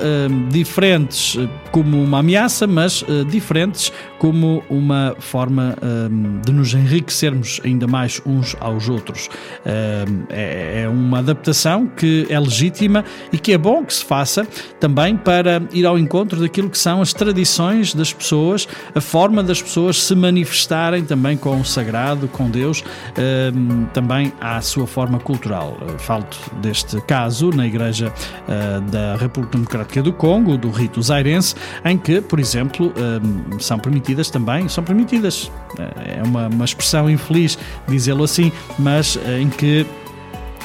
[0.49, 1.39] diferentes
[1.71, 5.75] como uma ameaça, mas diferentes como uma forma
[6.45, 9.31] de nos enriquecermos ainda mais uns aos outros.
[9.65, 13.03] É, é uma adaptação que é legítima
[13.33, 14.47] e que é bom que se faça
[14.79, 19.63] também para ir ao encontro daquilo que são as tradições das pessoas, a forma das
[19.63, 22.85] pessoas se manifestarem também com o sagrado, com Deus,
[23.17, 25.79] ehm, também à sua forma cultural.
[25.99, 26.27] Falo
[26.61, 28.13] deste caso na Igreja
[28.49, 31.55] eh, da República Democrática do Congo, do rito zairense,
[31.85, 33.79] em que, por exemplo, ehm, são
[34.11, 39.87] permitidas também, são permitidas, é uma, uma expressão infeliz dizê-lo assim, mas eh, em que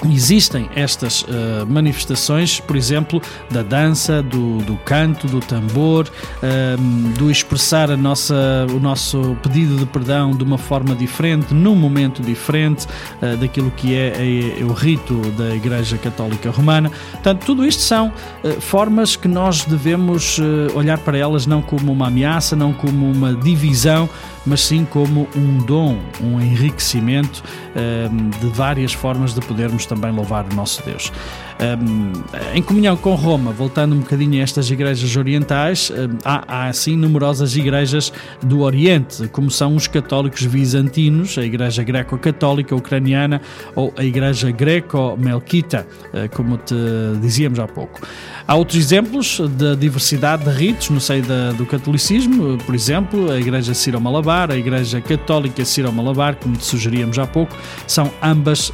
[0.04, 7.32] Existem estas uh, manifestações, por exemplo, da dança, do, do canto, do tambor, uh, do
[7.32, 12.86] expressar a nossa, o nosso pedido de perdão de uma forma diferente, num momento diferente
[13.22, 16.92] uh, daquilo que é, é, é, o rito da Igreja Católica Romana.
[17.12, 18.12] Portanto, tudo isto são
[18.60, 20.40] formas que nós devemos
[20.74, 24.10] olhar para elas não como uma ameaça, não como uma divisão,
[24.46, 27.44] mas sim como um dom, um enriquecimento
[27.76, 31.12] um, de várias formas de podermos também louvar o nosso Deus.
[31.58, 32.12] Um,
[32.54, 36.98] em comunhão com Roma, voltando um bocadinho a estas igrejas orientais, um, há, há assim
[36.98, 38.12] numerosas igrejas
[38.44, 43.42] do Oriente, como são os católicos bizantinos, a igreja greco-católica ucraniana
[43.74, 46.76] ou a igreja greco-melquita, uh, como te
[47.22, 48.02] dizíamos há pouco.
[48.46, 53.40] Há outros exemplos da diversidade de ritos no seio da, do catolicismo, por exemplo, a
[53.40, 57.56] Igreja Ciro-Malabar, a Igreja Católica Ciro-Malabar, como te sugeríamos há pouco,
[57.88, 58.72] são ambas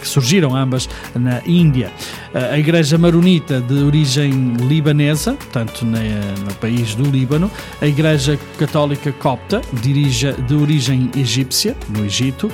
[0.00, 1.92] que surgiram ambas na Índia.
[2.32, 9.60] A Igreja Maronita de origem libanesa, portanto no país do Líbano, a Igreja Católica Copta,
[9.80, 12.50] de origem egípcia, no Egito,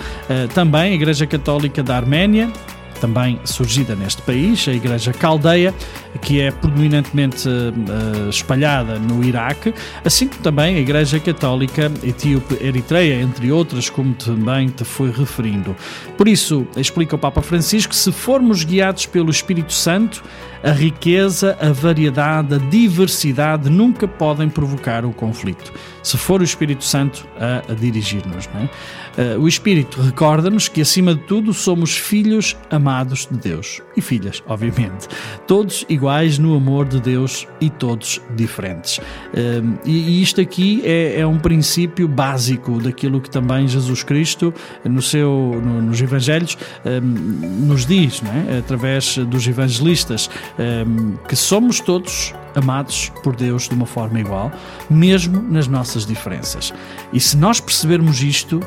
[0.55, 2.53] também a Igreja Católica da Arménia,
[3.01, 5.75] também surgida neste país, a Igreja Caldeia,
[6.21, 9.75] que é predominantemente uh, espalhada no Iraque,
[10.05, 15.75] assim como também a Igreja Católica Etíope-Eritreia, entre outras, como também te foi referindo.
[16.17, 20.23] Por isso, explica o Papa Francisco, se formos guiados pelo Espírito Santo,
[20.63, 25.73] a riqueza, a variedade, a diversidade nunca podem provocar o conflito.
[26.03, 28.49] Se for o Espírito Santo a, a dirigir-nos.
[28.49, 29.35] É?
[29.35, 33.83] Uh, o Espírito recorda-nos que, acima de tudo, somos filhos amados de Deus.
[33.97, 35.09] E filhas, obviamente.
[35.47, 38.99] Todos iguais no amor de Deus e todos diferentes.
[38.99, 44.55] Uh, e, isto aqui é, é, um princípio básico daquilo que também Jesus Cristo,
[44.85, 48.59] no seu, no, nos Evangelhos, uh, nos diz, é?
[48.59, 54.51] através dos evangelistas um, que somos todos amados por Deus de uma forma igual,
[54.89, 56.73] mesmo nas nossas diferenças.
[57.13, 58.61] E se nós percebermos isto,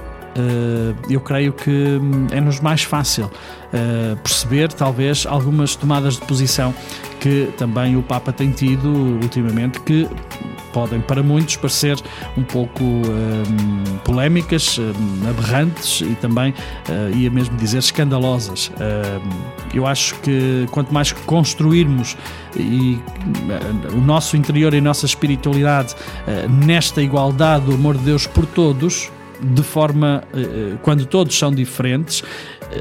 [1.09, 6.73] eu creio que hum, é-nos mais fácil uh, perceber, talvez, algumas tomadas de posição
[7.19, 8.89] que também o Papa tem tido
[9.21, 10.07] ultimamente, que
[10.73, 11.97] podem para muitos parecer
[12.35, 18.71] um pouco um, polémicas, um, aberrantes e também, uh, ia mesmo dizer, escandalosas.
[19.73, 22.17] Eu acho que quanto mais construirmos
[22.55, 22.99] e,
[23.93, 25.95] o nosso interior e a nossa espiritualidade
[26.49, 29.11] nesta igualdade do amor de Deus por todos,
[29.41, 30.23] de forma,
[30.81, 32.23] quando todos são diferentes,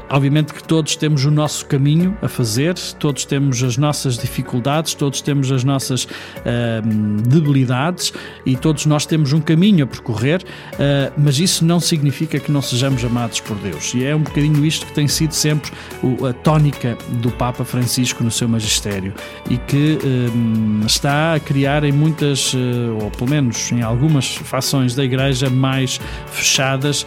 [0.09, 5.21] obviamente que todos temos o nosso caminho a fazer, todos temos as nossas dificuldades, todos
[5.21, 8.13] temos as nossas uh, debilidades
[8.45, 12.61] e todos nós temos um caminho a percorrer, uh, mas isso não significa que não
[12.61, 13.93] sejamos amados por Deus.
[13.93, 15.71] E é um bocadinho isto que tem sido sempre
[16.01, 19.13] o, a tónica do Papa Francisco no seu magistério
[19.49, 22.53] e que uh, está a criar em muitas,
[22.99, 25.99] ou pelo menos em algumas fações da Igreja mais
[26.31, 27.05] fechadas,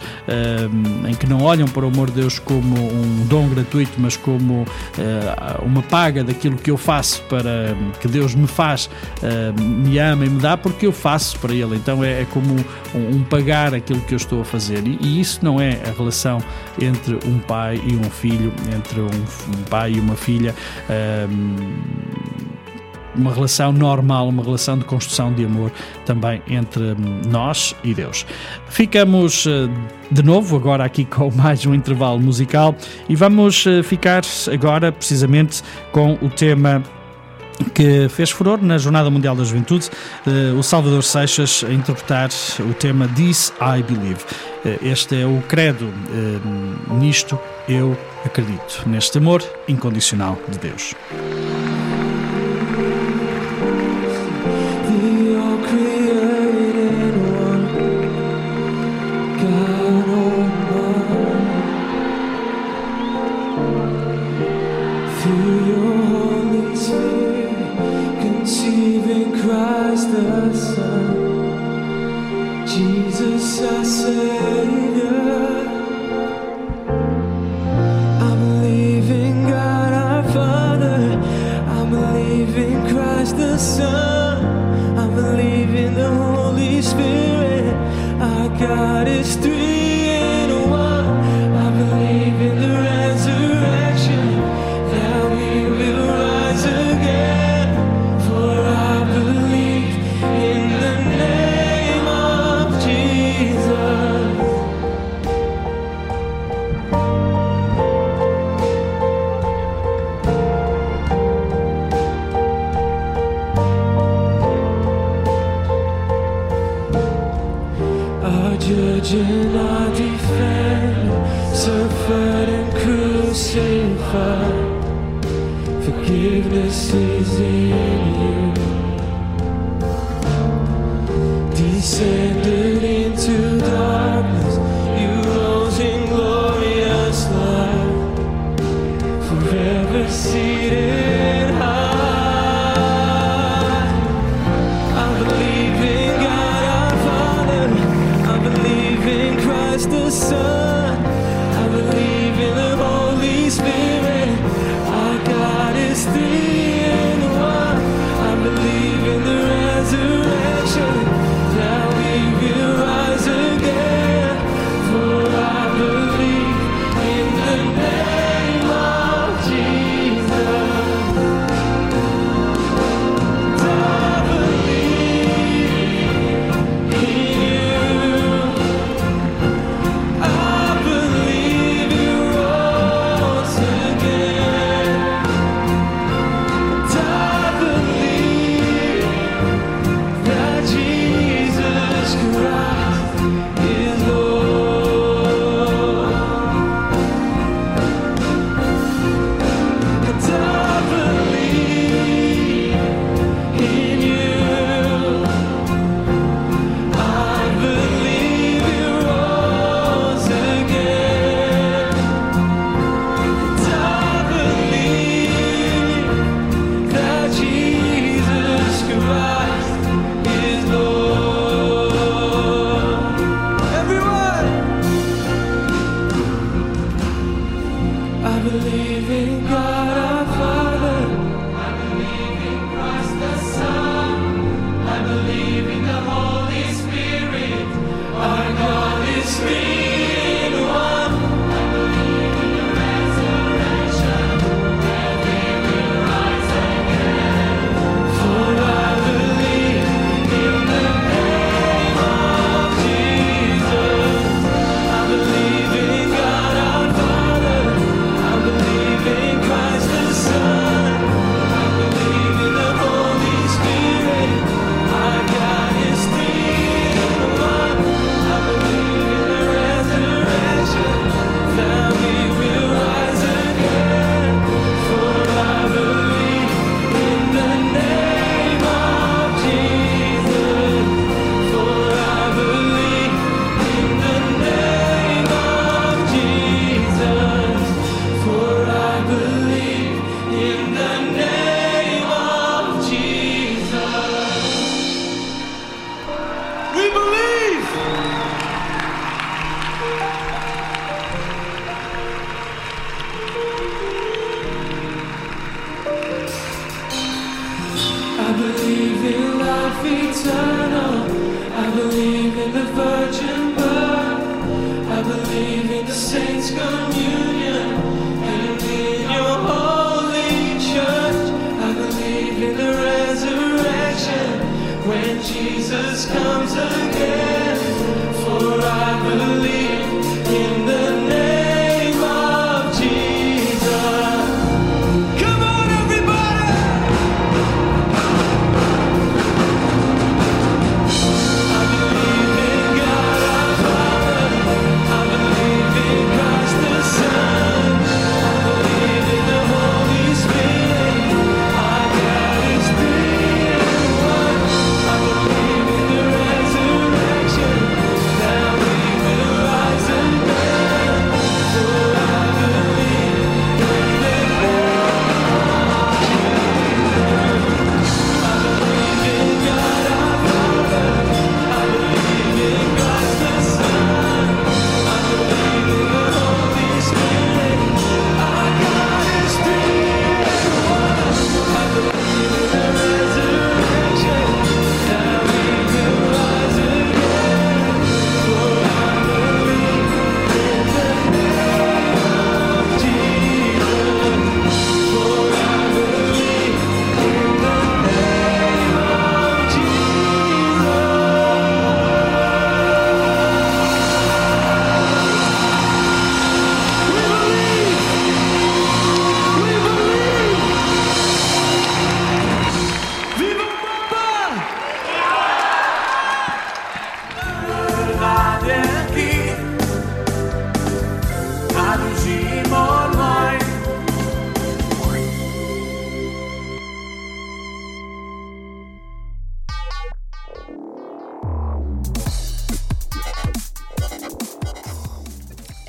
[1.07, 4.61] em que não olham para o amor de Deus como um dom gratuito, mas como
[4.61, 8.89] uh, uma paga daquilo que eu faço para que Deus me faz,
[9.21, 11.75] uh, me ama e me dá, porque eu faço para Ele.
[11.75, 12.55] Então é, é como
[12.95, 14.85] um, um, pagar aquilo que eu estou a fazer.
[14.87, 16.41] E, e, isso não é a relação
[16.79, 20.53] entre um pai e um filho, entre um, um pai e uma filha.
[20.89, 22.36] Uh,
[23.17, 25.71] uma relação normal, uma relação de construção de amor
[26.05, 28.25] também entre hum, nós e Deus.
[28.69, 29.67] Ficamos eh,
[30.11, 32.75] de novo agora aqui com mais um intervalo musical
[33.09, 36.83] e vamos eh, ficar agora precisamente com o tema
[37.73, 39.89] que fez furor na Jornada Mundial da Juventude,
[40.27, 44.19] eh, o Salvador Seixas a interpretar o tema This I Believe.
[44.83, 45.87] Este é o credo,
[46.99, 47.39] nisto
[47.69, 50.93] eu acredito, neste amor incondicional de Deus.
[73.57, 74.36] Jesus.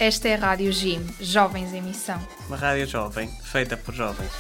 [0.09, 2.18] Esta é a Rádio Jim, Jovens em Missão.
[2.46, 4.30] Uma rádio jovem, feita por jovens.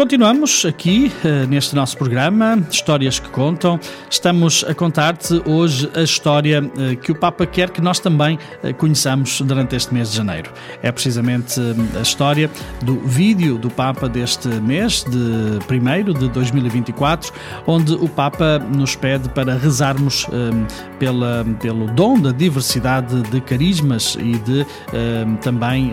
[0.00, 3.78] Continuamos aqui eh, neste nosso programa, Histórias que Contam.
[4.08, 8.72] Estamos a contar-te hoje a história eh, que o Papa quer que nós também eh,
[8.72, 10.50] conheçamos durante este mês de janeiro.
[10.82, 12.50] É precisamente eh, a história
[12.82, 17.30] do vídeo do Papa deste mês, de primeiro de 2024,
[17.66, 24.16] onde o Papa nos pede para rezarmos eh, pela, pelo dom da diversidade de carismas
[24.18, 24.62] e de
[24.94, 25.92] eh, também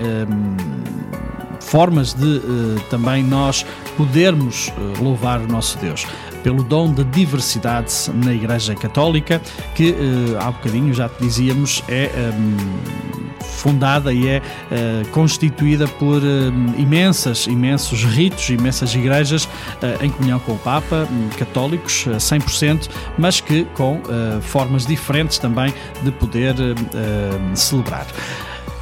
[1.60, 2.42] formas de eh,
[2.90, 6.06] também nós podermos eh, louvar o nosso Deus.
[6.44, 9.42] Pelo dom da diversidade na Igreja Católica,
[9.76, 13.18] que eh, há bocadinho já te dizíamos, é ehm,
[13.58, 14.42] fundada e é
[14.72, 19.50] eh, constituída por eh, imensas, imensos ritos, imensas igrejas
[19.82, 24.02] eh, em comunhão com o Papa, hum, católicos, eh, 100%, mas que com
[24.42, 28.06] formas diferentes também de poder eh, eh, celebrar.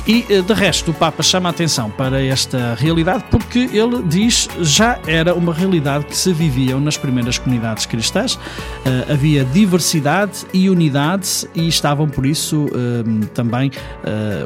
[0.08, 4.48] E, eh, de resto, o Papa chama a atenção para esta realidade porque ele diz
[4.62, 8.38] já era uma realidade que se viviam nas primeiras comunidades cristãs.
[8.86, 13.72] Eh, havia diversidade e unidade e estavam, por isso, eh, também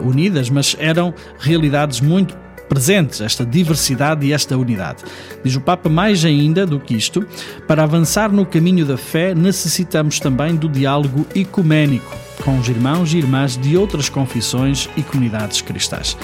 [0.01, 2.35] unidas, mas eram realidades muito
[2.69, 5.03] presentes, esta diversidade e esta unidade.
[5.43, 7.25] Diz o Papa, mais ainda do que isto,
[7.67, 13.17] para avançar no caminho da fé, necessitamos também do diálogo ecuménico com os irmãos e
[13.17, 16.15] irmãs de outras confissões e comunidades cristãs.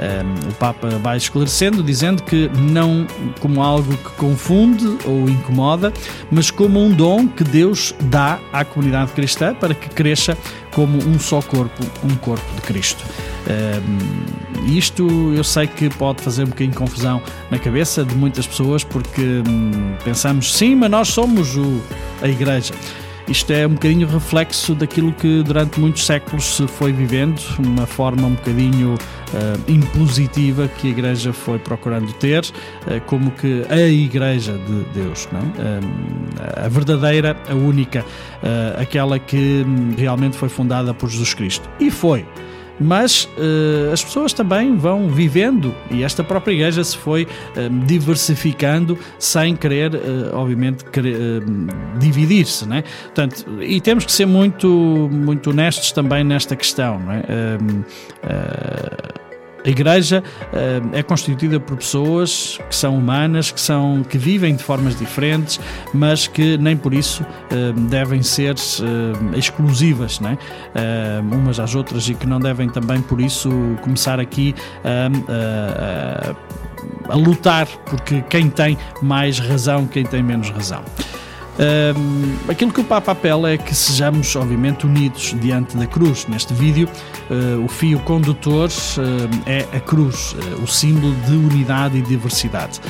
[0.00, 3.06] Um, o Papa vai esclarecendo, dizendo que não
[3.40, 5.92] como algo que confunde ou incomoda,
[6.30, 10.36] mas como um dom que Deus dá à comunidade cristã para que cresça
[10.72, 13.04] como um só corpo, um corpo de Cristo.
[13.46, 17.20] Um, isto eu sei que pode fazer um bocadinho de confusão
[17.50, 21.80] na cabeça de muitas pessoas porque hum, pensamos, sim, mas nós somos o,
[22.22, 22.72] a Igreja.
[23.28, 28.26] Isto é um bocadinho reflexo daquilo que durante muitos séculos se foi vivendo, uma forma
[28.26, 34.58] um bocadinho uh, impositiva que a Igreja foi procurando ter, uh, como que a Igreja
[34.58, 35.40] de Deus, não?
[35.40, 38.04] Uh, a verdadeira, a única,
[38.76, 39.64] aquela que
[39.96, 41.68] realmente foi fundada por Jesus Cristo.
[41.78, 42.26] E foi
[42.82, 48.98] mas uh, as pessoas também vão vivendo e esta própria igreja se foi uh, diversificando
[49.18, 50.84] sem querer, uh, obviamente,
[51.98, 52.84] dividir-se, né?
[53.60, 54.68] E temos que ser muito,
[55.10, 57.22] muito honestos também nesta questão, não é?
[59.64, 64.62] A Igreja uh, é constituída por pessoas que são humanas, que, são, que vivem de
[64.62, 65.60] formas diferentes,
[65.94, 70.36] mas que nem por isso uh, devem ser uh, exclusivas né?
[71.30, 73.50] umas às outras e que não devem também por isso
[73.82, 74.54] começar aqui
[74.84, 76.32] a,
[77.08, 80.82] a lutar porque quem tem mais razão, quem tem menos razão.
[81.62, 86.26] Um, aquilo que o Papa apela é que sejamos, obviamente, unidos diante da cruz.
[86.26, 86.88] Neste vídeo,
[87.30, 92.80] uh, o fio condutor uh, é a cruz, uh, o símbolo de unidade e diversidade.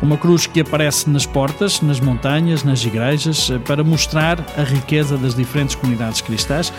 [0.00, 5.34] Uma cruz que aparece nas portas, nas montanhas, nas igrejas, para mostrar a riqueza das
[5.34, 6.72] diferentes comunidades cristãs,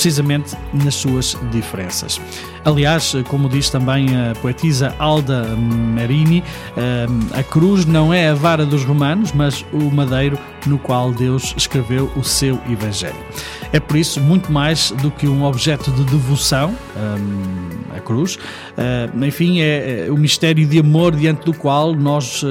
[0.00, 2.18] precisamente nas suas diferenças.
[2.64, 6.42] Aliás, como diz também a poetisa Alda Marini,
[7.38, 12.10] a cruz não é a vara dos romanos, mas o madeiro no qual Deus escreveu
[12.16, 13.14] o seu Evangelho.
[13.74, 16.74] É por isso muito mais do que um objeto de devoção,
[17.94, 18.38] a cruz,
[19.22, 22.42] enfim, é, é o mistério de amor diante do qual nós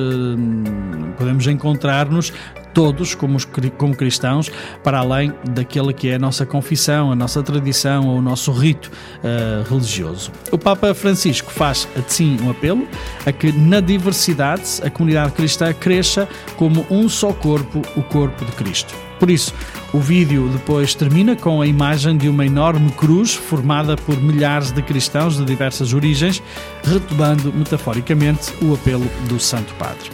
[1.18, 2.32] podemos encontrar-nos
[2.74, 3.38] todos, como,
[3.78, 4.52] como cristãos,
[4.84, 8.92] para além daquela que é a nossa confissão, a nossa tradição ou o nosso rito
[9.20, 10.32] uh, religioso.
[10.52, 12.88] O Papa Francisco faz, assim, um apelo
[13.26, 18.52] a que na diversidade a comunidade cristã cresça como um só corpo, o corpo de
[18.54, 18.94] Cristo.
[19.20, 19.54] Por isso,
[19.94, 24.82] o vídeo depois termina com a imagem de uma enorme cruz formada por milhares de
[24.82, 26.42] cristãos de diversas origens,
[26.84, 30.10] retomando metaforicamente o apelo do Santo Padre.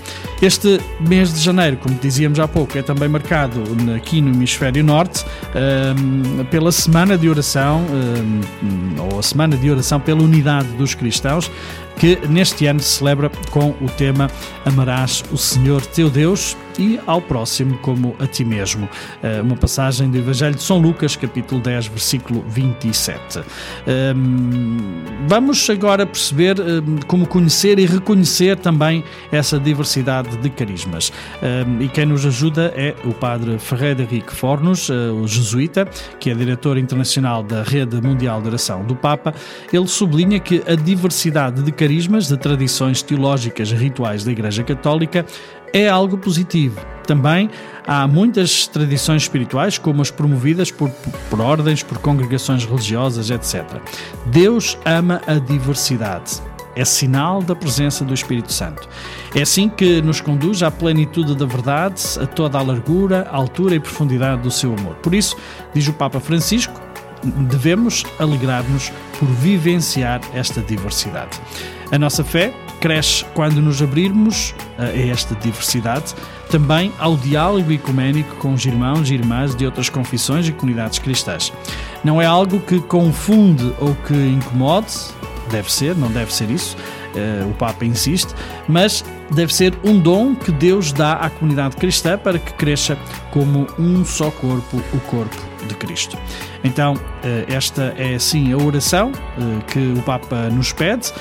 [0.46, 3.64] Este mês de janeiro, como dizíamos há pouco, é também marcado
[3.96, 5.26] aqui no Hemisfério Norte
[5.56, 11.50] ehm, pela Semana de Oração, ehm, ou a Semana de Oração pela Unidade dos Cristãos,
[11.98, 14.30] que neste ano se celebra com o tema
[14.66, 18.90] Amarás o Senhor teu Deus e ao próximo como a ti mesmo.
[19.24, 23.40] Eh, uma passagem do Evangelho de São Lucas, capítulo 10, versículo 27.
[23.88, 24.78] Ehm,
[25.28, 26.58] vamos agora perceber
[27.08, 31.12] como conhecer e reconhecer também essa diversidade de carismas.
[31.80, 35.88] E quem nos ajuda é o padre Frederic Fornos, eh, o jesuíta,
[36.20, 39.34] que é diretor internacional da Rede Mundial de Oração do Papa.
[39.72, 45.26] Ele sublinha que a diversidade de carismas, de tradições teológicas e rituais da Igreja Católica
[45.74, 46.80] é algo positivo.
[47.06, 47.50] Também
[47.86, 50.90] há muitas tradições espirituais, como as promovidas por,
[51.30, 53.64] por ordens, por congregações religiosas, etc.
[54.28, 56.42] Deus ama a diversidade
[56.76, 58.88] é sinal da presença do Espírito Santo.
[59.34, 63.80] É assim que nos conduz à plenitude da verdade, a toda a largura, altura e
[63.80, 64.96] profundidade do seu amor.
[64.96, 65.38] Por isso,
[65.74, 66.80] diz o Papa Francisco,
[67.24, 71.40] devemos alegrar-nos por vivenciar esta diversidade.
[71.92, 76.14] A nossa fé cresce quando nos abrirmos a esta diversidade,
[76.50, 81.52] também ao diálogo ecuménico com os irmãos e irmãs de outras confissões e comunidades cristãs.
[82.04, 84.94] Não é algo que confunde ou que incomode,
[85.50, 86.76] deve ser, não deve ser isso,
[87.16, 88.34] uh, o Papa insiste,
[88.68, 92.98] mas deve ser um dom que Deus dá à comunidade cristã para que cresça
[93.32, 95.36] como um só corpo, o corpo
[95.68, 96.18] de Cristo.
[96.64, 101.12] Então, eh, esta é sim a oração eh, que o Papa nos pede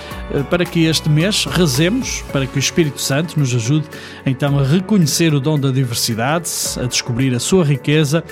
[0.50, 3.86] para que este mês rezemos, para que o Espírito Santo nos ajude
[4.26, 8.22] então a reconhecer o dom da diversidade, a descobrir a sua riqueza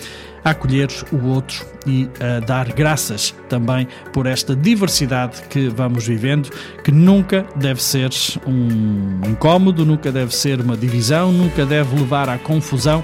[0.44, 6.50] a acolher o outro e a dar graças também por esta diversidade que vamos vivendo,
[6.84, 8.10] que nunca deve ser
[8.46, 13.02] um incómodo, nunca deve ser uma divisão, nunca deve levar à confusão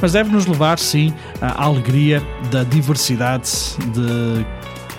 [0.00, 3.50] mas deve nos levar sim à alegria da diversidade,
[3.92, 4.46] de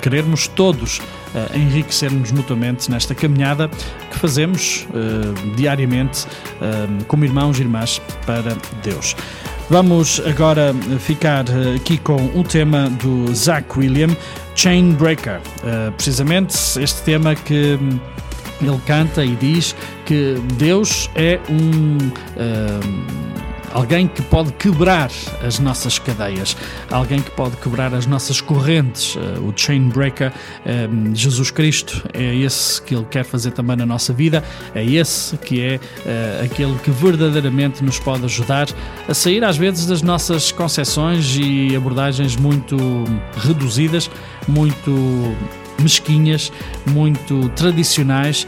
[0.01, 3.69] querermos todos uh, enriquecermos mutuamente nesta caminhada
[4.11, 9.15] que fazemos uh, diariamente uh, como irmãos e irmãs para Deus.
[9.71, 14.09] Vamos agora ficar eh, aqui com o tema do Zach William,
[14.53, 15.39] Chain Breaker.
[15.63, 17.97] Uh, precisamente este tema que hum,
[18.61, 19.73] ele canta e diz
[20.05, 21.97] que Deus é um.
[23.73, 25.09] Alguém que pode quebrar
[25.45, 26.57] as nossas cadeias,
[26.89, 30.31] alguém que pode quebrar as nossas correntes, eh, o chain breaker,
[30.65, 34.43] eh, Jesus Cristo é esse que ele quer fazer também na nossa vida,
[34.75, 38.67] é esse que é eh, aquele que verdadeiramente nos pode ajudar
[39.07, 42.77] a sair às vezes das nossas concepções e abordagens muito
[43.37, 44.11] reduzidas,
[44.47, 44.91] muito
[45.81, 46.51] mesquinhas,
[46.87, 48.47] muito tradicionais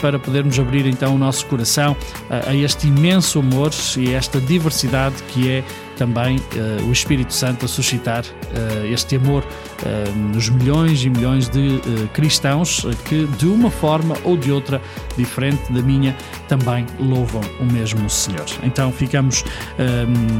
[0.00, 5.16] para podermos abrir então o nosso coração uh, a este imenso amor e esta diversidade
[5.28, 5.64] que é
[5.96, 11.48] também uh, o Espírito Santo a suscitar uh, este amor uh, nos milhões e milhões
[11.48, 11.80] de
[12.12, 14.80] cristãos que, de uma forma ou de outra
[15.16, 16.16] diferente da minha,
[16.48, 18.44] também louvam o mesmo Senhor.
[18.62, 19.44] Então ficamos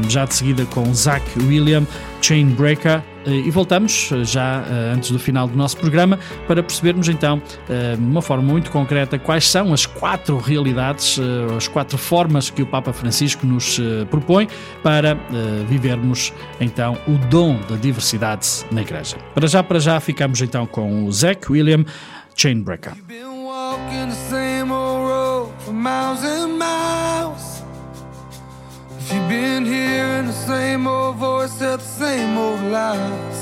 [0.09, 1.85] já de seguida com Zach William,
[2.21, 3.01] Chainbreaker.
[3.25, 4.63] E voltamos já
[4.93, 7.41] antes do final do nosso programa para percebermos então
[7.97, 11.19] de uma forma muito concreta quais são as quatro realidades,
[11.55, 14.47] as quatro formas que o Papa Francisco nos propõe
[14.81, 15.17] para
[15.67, 19.17] vivermos então o dom da diversidade na igreja.
[19.33, 21.85] Para já, para já, ficamos então com o Zach William
[22.35, 22.93] Chainbreaker.
[29.11, 33.32] You've been the same old voice at the same old lies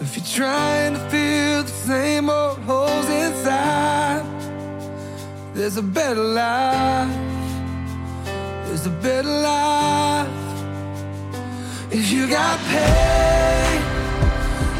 [0.00, 4.24] If you're trying to fill the same old holes inside
[5.54, 7.28] There's a better life
[8.68, 10.28] There's a better life.
[11.90, 13.80] If you got pain,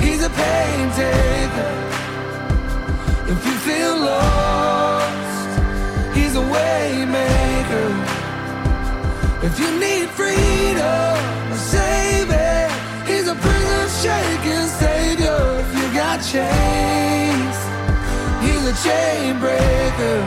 [0.03, 1.75] he's a pain taker.
[3.33, 5.59] If you feel lost,
[6.15, 7.91] he's a way maker.
[9.43, 11.17] If you need freedom,
[11.51, 12.69] a savior,
[13.07, 14.67] he's a prison shaking
[16.09, 17.57] got chains,
[18.43, 20.21] he's a chain breaker.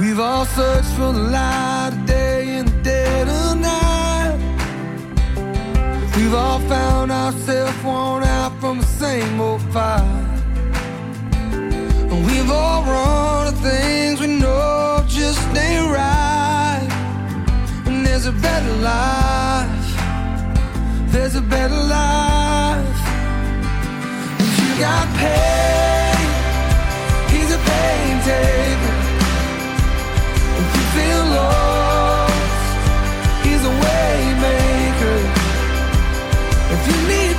[0.00, 4.36] We've all searched for the light of day in the dead of night.
[6.16, 10.02] We've all found ourselves worn out from the same old fight.
[12.10, 16.88] And we've all run to things we know just ain't right.
[17.86, 19.45] And there's a better life.
[21.16, 23.00] There's a better life.
[24.44, 26.28] If you got pain,
[27.32, 28.96] he's a pain taker
[30.60, 32.68] If you feel lost,
[33.46, 34.12] he's a way
[34.44, 35.18] maker.
[36.74, 37.35] If you need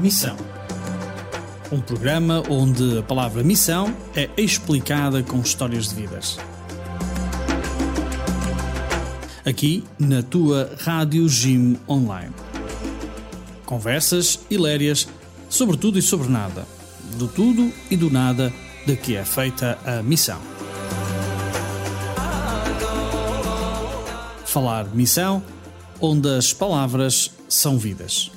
[0.00, 0.34] Missão.
[1.70, 6.38] Um programa onde a palavra missão é explicada com histórias de vidas.
[9.44, 12.32] Aqui na tua Rádio Jim Online.
[13.66, 15.06] Conversas hilarias
[15.50, 16.66] sobre tudo e sobre nada.
[17.18, 18.50] Do tudo e do nada
[18.86, 20.40] de que é feita a missão.
[24.46, 25.42] Falar Missão,
[26.00, 28.30] onde as palavras são vidas.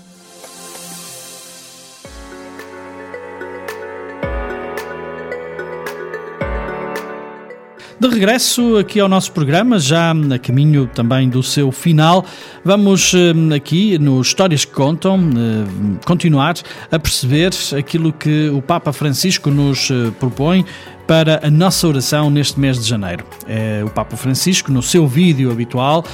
[8.03, 12.25] De regresso aqui ao nosso programa, já a caminho também do seu final,
[12.61, 16.55] vamos eh, aqui no Histórias que Contam eh, continuar
[16.91, 20.65] a perceber aquilo que o Papa Francisco nos eh, propõe
[21.07, 23.25] para a nossa oração neste mês de janeiro.
[23.47, 26.05] É o Papa Francisco, no seu vídeo habitual,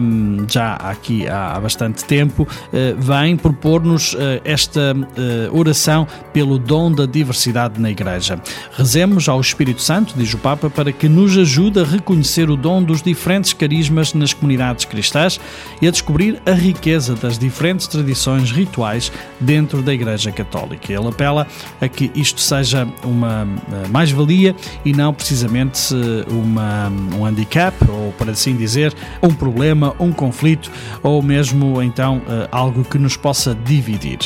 [0.00, 6.92] um, já aqui há bastante tempo, uh, vem propor-nos uh, esta uh, oração pelo dom
[6.92, 8.40] da diversidade na Igreja.
[8.72, 12.82] Rezemos ao Espírito Santo, diz o Papa, para que nos ajude a reconhecer o dom
[12.82, 15.40] dos diferentes carismas nas comunidades cristãs
[15.80, 19.10] e a descobrir a riqueza das diferentes tradições rituais
[19.40, 20.92] dentro da Igreja Católica.
[20.92, 21.46] Ele apela
[21.80, 23.46] a que isto seja uma
[24.18, 25.94] mais-valia e não precisamente
[26.30, 28.92] uma, um handicap, ou por assim dizer,
[29.22, 30.70] um problema, um conflito,
[31.02, 34.18] ou mesmo então algo que nos possa dividir.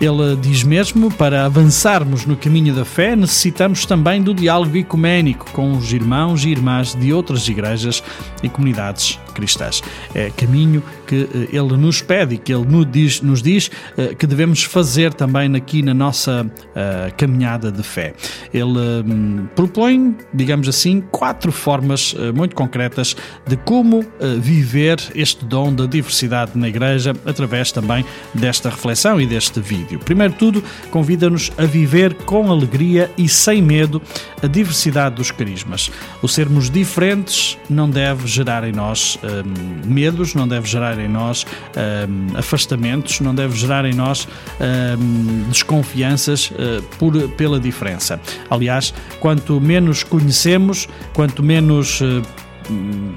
[0.00, 5.72] Ele diz mesmo, para avançarmos no caminho da fé, necessitamos também do diálogo ecuménico com
[5.72, 8.02] os irmãos e irmãs de outras igrejas
[8.42, 9.82] e comunidades cristãs.
[10.14, 14.14] É caminho que eh, ele nos pede e que ele nos diz, nos diz eh,
[14.14, 18.14] que devemos fazer também aqui na nossa uh, caminhada de fé.
[18.52, 23.16] Ele um, propõe, digamos assim, quatro formas uh, muito concretas
[23.46, 24.06] de como uh,
[24.38, 28.04] viver este dom da diversidade na Igreja através também
[28.34, 29.98] desta reflexão e deste vídeo.
[29.98, 34.00] Primeiro tudo, convida-nos a viver com alegria e sem medo
[34.42, 35.90] a diversidade dos carismas.
[36.22, 41.46] O sermos diferentes não deve gerar em nós um, medos, não deve gerar em nós
[41.76, 44.28] um, afastamentos, não deve gerar em nós
[44.60, 48.20] um, desconfianças uh, por, pela diferença.
[48.50, 52.22] Aliás, quanto menos conhecemos, quanto menos uh,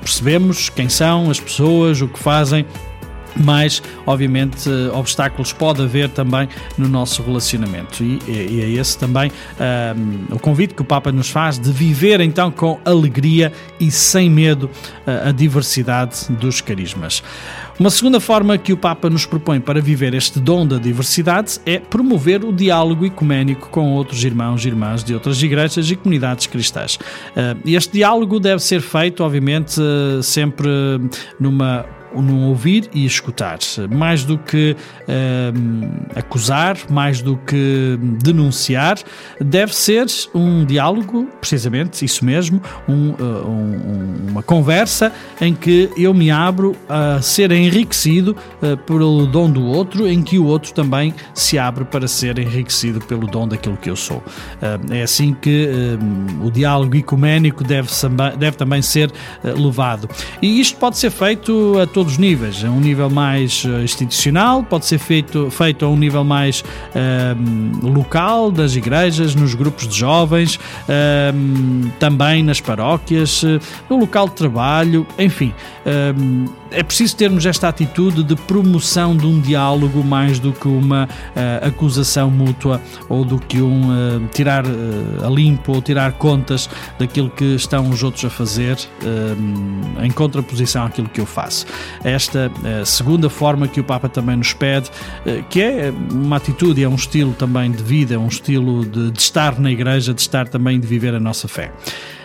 [0.02, 2.66] percebemos quem são as pessoas, o que fazem,
[3.44, 8.04] mais, obviamente, obstáculos pode haver também no nosso relacionamento.
[8.04, 9.32] E, e é esse também
[9.96, 14.30] um, o convite que o Papa nos faz de viver então com alegria e sem
[14.30, 14.70] medo
[15.26, 17.24] a diversidade dos carismas.
[17.80, 21.78] Uma segunda forma que o Papa nos propõe para viver este dom da diversidade é
[21.78, 26.98] promover o diálogo ecuménico com outros irmãos e irmãs de outras igrejas e comunidades cristãs.
[27.64, 29.80] Este diálogo deve ser feito, obviamente,
[30.24, 30.68] sempre
[31.40, 31.86] numa
[32.22, 33.60] num ouvir e escutar.
[33.90, 38.98] Mais do que uh, acusar, mais do que denunciar,
[39.40, 46.14] deve ser um diálogo, precisamente isso mesmo, um, uh, um, uma conversa em que eu
[46.14, 51.14] me abro a ser enriquecido uh, pelo dom do outro, em que o outro também
[51.34, 54.24] se abre para ser enriquecido pelo dom daquilo que eu sou.
[54.92, 55.70] é assim que
[56.44, 57.90] o diálogo ecuménico deve,
[58.38, 59.12] deve também ser
[59.44, 60.10] levado.
[60.42, 62.64] E isto pode ser feito a todos os níveis.
[62.64, 67.88] A um nível mais uh, institucional, pode ser feito, feito a um nível mais uh,
[67.88, 74.36] local, das igrejas, nos grupos de jovens, uh, também nas paróquias, eh, no local de
[74.36, 75.54] trabalho, enfim
[76.72, 81.68] é preciso termos esta atitude de promoção de um diálogo mais do que uma uh,
[81.68, 87.30] acusação mútua ou do que um uh, tirar uh, a limpo ou tirar contas daquilo
[87.30, 88.78] que estão os outros a fazer
[90.04, 91.66] em contraposição àquilo que eu faço.
[92.04, 92.52] Esta
[92.86, 94.90] segunda forma que o Papa também nos pede,
[95.50, 99.20] que é uma atitude, é um estilo também de vida, é um estilo de, de
[99.20, 101.72] estar na igreja, de estar também de viver a nossa fé.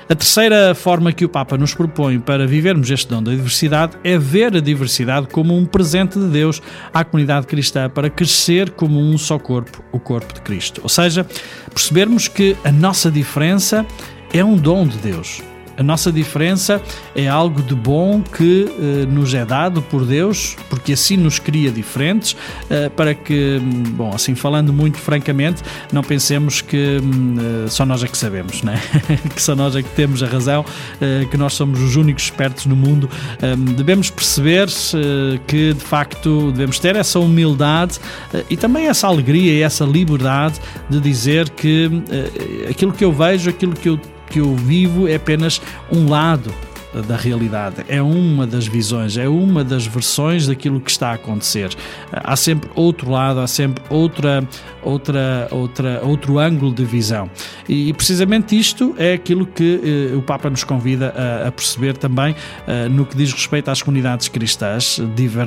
[0.08, 4.18] A terceira forma que o Papa nos propõe para vivermos este dom da diversidade é
[4.18, 6.60] ver a diversidade como um presente de Deus
[6.92, 10.80] à comunidade cristã para crescer como um só corpo, o corpo de Cristo.
[10.82, 11.26] Ou seja,
[11.72, 13.86] percebermos que a nossa diferença
[14.32, 15.42] é um dom de Deus.
[15.76, 16.82] A nossa diferença
[17.14, 21.70] é algo de bom que eh, nos é dado por Deus, porque assim nos cria
[21.70, 22.36] diferentes,
[22.68, 25.62] eh, para que, hum, bom, assim falando muito francamente,
[25.92, 28.80] não pensemos que hum, eh, só nós é que sabemos, né?
[29.34, 30.64] que só nós é que temos a razão,
[31.30, 33.08] que nós somos os únicos expertos no mundo.
[33.42, 34.68] Hum, devemos perceber
[35.46, 37.98] que, de facto, devemos ter essa humildade
[38.48, 41.90] e também essa alegria e essa liberdade de dizer que
[42.68, 44.00] aquilo que eu vejo, aquilo que eu
[44.32, 45.60] que eu vivo é apenas
[45.92, 46.52] um lado
[47.00, 51.70] da realidade, é uma das visões, é uma das versões daquilo que está a acontecer.
[52.12, 54.46] Há sempre outro lado, há sempre outra,
[54.82, 57.30] outra, outra, outro ângulo de visão.
[57.68, 62.34] E precisamente isto é aquilo que eh, o Papa nos convida a, a perceber também
[62.66, 65.00] eh, no que diz respeito às comunidades cristãs,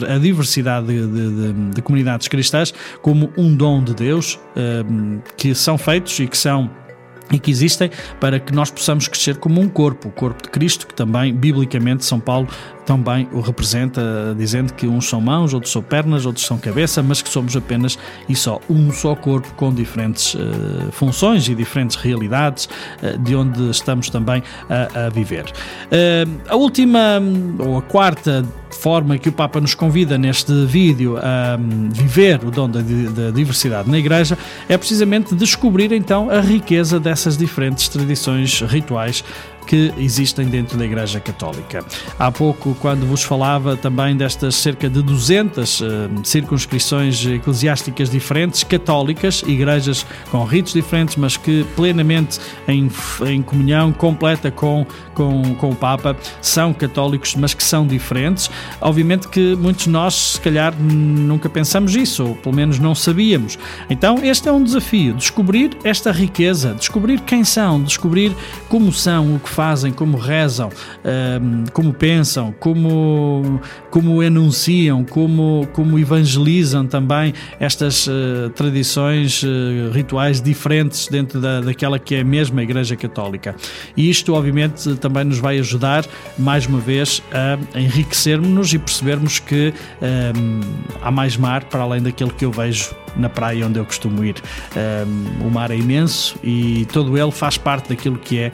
[0.09, 4.83] a diversidade de, de, de comunidades cristãs como um dom de Deus eh,
[5.37, 6.71] que são feitos e que são
[7.31, 10.87] e que existem para que nós possamos crescer como um corpo, o corpo de Cristo,
[10.87, 12.47] que também, biblicamente, São Paulo
[12.85, 17.21] também o representa, dizendo que uns são mãos, outros são pernas, outros são cabeça, mas
[17.21, 17.97] que somos apenas
[18.29, 22.65] e só um só corpo com diferentes uh, funções e diferentes realidades
[23.01, 25.45] uh, de onde estamos também a, a viver.
[25.45, 27.21] Uh, a última,
[27.59, 32.51] ou a quarta forma que o Papa nos convida neste vídeo a um, viver o
[32.51, 38.61] dom da, da, diversidade na Igreja é precisamente descobrir então a riqueza dessas diferentes tradições
[38.61, 39.23] rituais
[39.65, 41.83] que existem dentro da Igreja Católica.
[42.17, 48.63] Há pouco, quando vos falava também destas cerca de 200 uh, eh, circunscrições eclesiásticas diferentes,
[48.63, 52.89] católicas, igrejas com ritos diferentes, mas que plenamente em,
[53.25, 58.49] em comunhão completa com, com, com o Papa, são católicos, mas que são diferentes.
[58.81, 63.57] Obviamente que muitos de nós, se calhar, nunca pensamos isso, ou pelo menos não sabíamos.
[63.89, 68.35] Então, este é um desafio: descobrir esta riqueza, descobrir quem são, descobrir
[68.69, 70.69] como são, o que fazem, como rezam,
[71.05, 80.41] ehm, como pensam, como, como enunciam, como, como evangelizam também estas uh, tradições uh, rituais
[80.41, 83.55] diferentes dentro da, daquela que é a mesma Igreja Católica.
[83.95, 86.05] E isto, obviamente, também nos vai ajudar,
[86.37, 90.59] mais uma vez, a enriquecermos-nos e percebermos que ehm,
[91.01, 94.35] há mais mar para além daquele que eu vejo na praia onde eu costumo ir.
[94.75, 98.51] Um, o mar é imenso e todo ele faz parte daquilo que é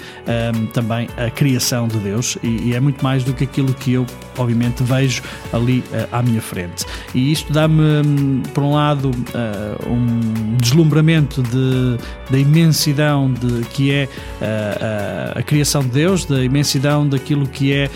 [0.55, 3.93] um, também a criação de Deus e, e, é muito mais do que aquilo que
[3.93, 4.05] eu,
[4.37, 5.21] obviamente, vejo
[5.53, 6.85] ali uh, à minha frente.
[7.13, 11.97] E isto dá-me, por um lado, uh, um deslumbramento de,
[12.29, 17.89] da imensidão de, que é uh, a criação de Deus, da imensidão daquilo que é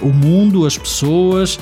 [0.00, 1.58] o mundo, as pessoas,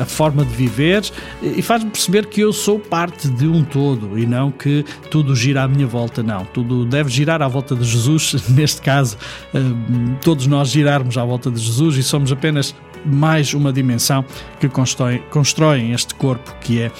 [0.00, 1.02] a forma de viver
[1.42, 5.62] e faz-me perceber que eu sou parte de um todo e não que tudo gira
[5.62, 6.44] à minha volta, não.
[6.44, 9.11] Tudo deve girar à volta de Jesus, neste caso,
[9.54, 9.58] eh,
[10.22, 14.24] todos nós girarmos à volta de Jesus e somos apenas mais uma dimensão
[14.60, 16.92] que constrói, constroem este corpo que é uh,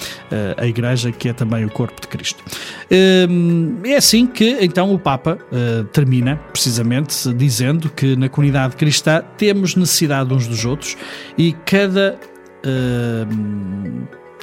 [0.57, 2.43] a Igreja, que é também o corpo de Cristo.
[2.91, 5.37] Uh, é assim que então o Papa
[5.93, 10.97] termina, precisamente, dizendo que na comunidade cristã temos necessidade uns dos outros
[11.37, 12.19] e cada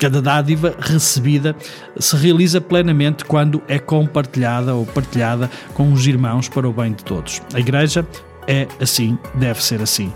[0.01, 1.55] Cada dádiva recebida
[1.99, 7.05] se realiza plenamente quando é compartilhada ou partilhada com os irmãos para o bem de
[7.05, 7.43] todos.
[7.53, 8.07] A Igreja
[8.49, 10.11] é assim, deve ser assim.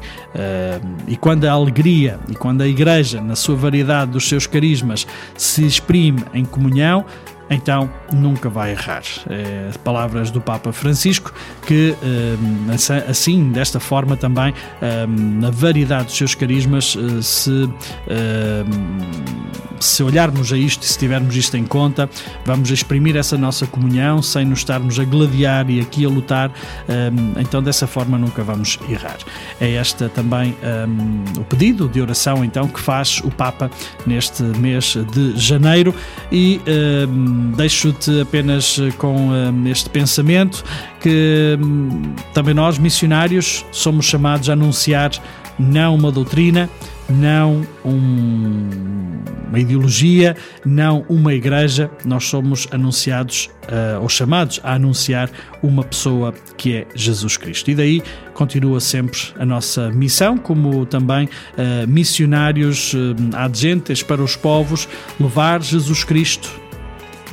[1.06, 5.06] E quando a alegria e quando a Igreja, na sua variedade dos seus carismas,
[5.36, 7.04] se exprime em comunhão,
[7.50, 9.02] então nunca vai errar.
[9.28, 11.32] É, palavras do Papa Francisco,
[11.66, 17.68] que eh, assim, desta forma também, eh, na variedade dos seus carismas, eh, se,
[19.80, 22.08] se olharmos a isto e se tivermos isto em conta,
[22.44, 26.50] vamos exprimir essa nossa comunhão sem nos estarmos a gladiar e aqui a lutar,
[27.38, 29.18] então dessa forma nunca vamos errar.
[29.60, 30.56] É esta também
[31.38, 33.70] o pedido de oração então que faz o Papa
[34.06, 35.94] neste mês de janeiro
[36.32, 36.60] e
[37.56, 40.64] deixo-te apenas eh, com um, este pensamento
[41.00, 45.10] que um, também nós, missionários, somos chamados a anunciar
[45.58, 46.68] não uma doutrina,
[47.08, 48.68] não um,
[49.48, 55.30] uma ideologia, não uma igreja, nós somos anunciados uh, ou chamados a anunciar
[55.62, 57.70] uma pessoa que é Jesus Cristo.
[57.70, 64.88] E daí continua sempre a nossa missão, como também uh, missionários uh, para os povos,
[65.20, 66.63] levar Jesus Cristo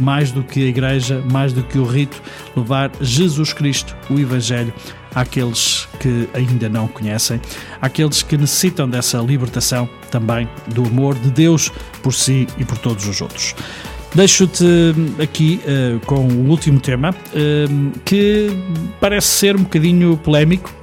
[0.02, 2.22] mais do que a Igreja, mais do que o rito,
[2.56, 4.74] levar Jesus Cristo, o Evangelho,
[5.14, 7.40] àqueles que ainda não conhecem,
[7.82, 11.72] àqueles que necessitam dessa libertação também do amor de Deus
[12.02, 13.56] por si e por todos os outros.
[14.14, 14.66] Deixo-te
[15.22, 18.50] aqui uh, com o último tema, uh, que
[19.00, 20.81] parece ser um bocadinho polémico,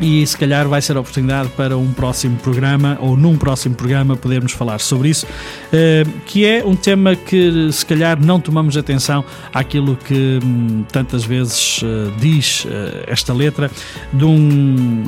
[0.00, 4.16] e se calhar vai ser a oportunidade para um próximo programa ou num próximo programa
[4.16, 5.26] podermos falar sobre isso,
[5.72, 11.24] eh, que é um tema que se calhar não tomamos atenção àquilo que hum, tantas
[11.24, 13.70] vezes eh, diz eh, esta letra
[14.12, 15.04] de um,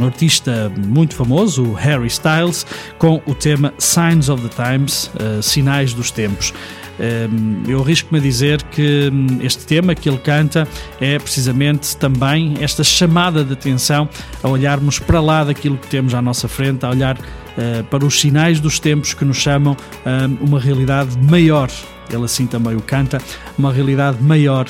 [0.00, 2.66] um artista muito famoso, o Harry Styles,
[2.98, 5.10] com o tema Signs of the Times,
[5.42, 6.52] Sinais dos Tempos.
[7.66, 10.68] Eu arrisco-me a dizer que hum, este tema que ele canta
[11.00, 14.08] é precisamente também esta chamada de atenção
[14.42, 18.20] a olharmos para lá daquilo que temos à nossa frente, a olhar uh, para os
[18.20, 21.70] sinais dos tempos que nos chamam a hum, uma realidade maior.
[22.12, 23.20] Ele assim também o canta,
[23.56, 24.66] uma realidade maior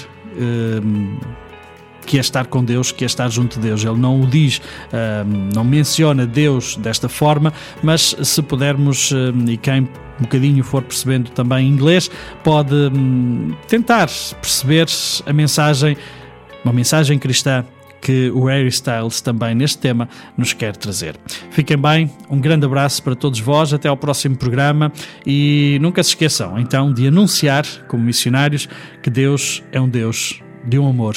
[2.06, 3.84] que é estar com Deus, que é estar junto de Deus.
[3.84, 4.60] Ele não o diz,
[4.92, 5.24] ah,
[5.54, 9.88] não menciona Deus desta forma, mas se pudermos, ah, e quem
[10.20, 12.10] um bocadinho for percebendo também inglês,
[12.44, 14.08] pode hum, tentar
[14.40, 14.86] perceber
[15.24, 15.96] a mensagem,
[16.62, 17.64] uma mensagem cristã
[18.00, 21.16] que o Harry Styles também neste tema nos quer trazer.
[21.50, 24.92] Fiquem bem, um grande abraço para todos vós, até ao próximo programa
[25.26, 28.68] e nunca se esqueçam então de anunciar, como missionários,
[29.02, 31.16] que Deus é um Deus de um amor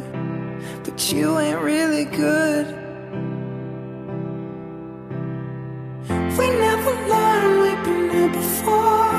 [0.83, 2.67] but you ain't really good.
[6.37, 9.13] We never learned we've been here before.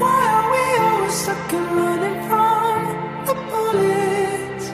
[0.00, 2.76] Why are we always stuck and running from
[3.26, 4.66] the bullets?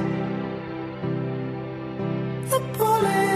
[2.51, 3.30] The bullets.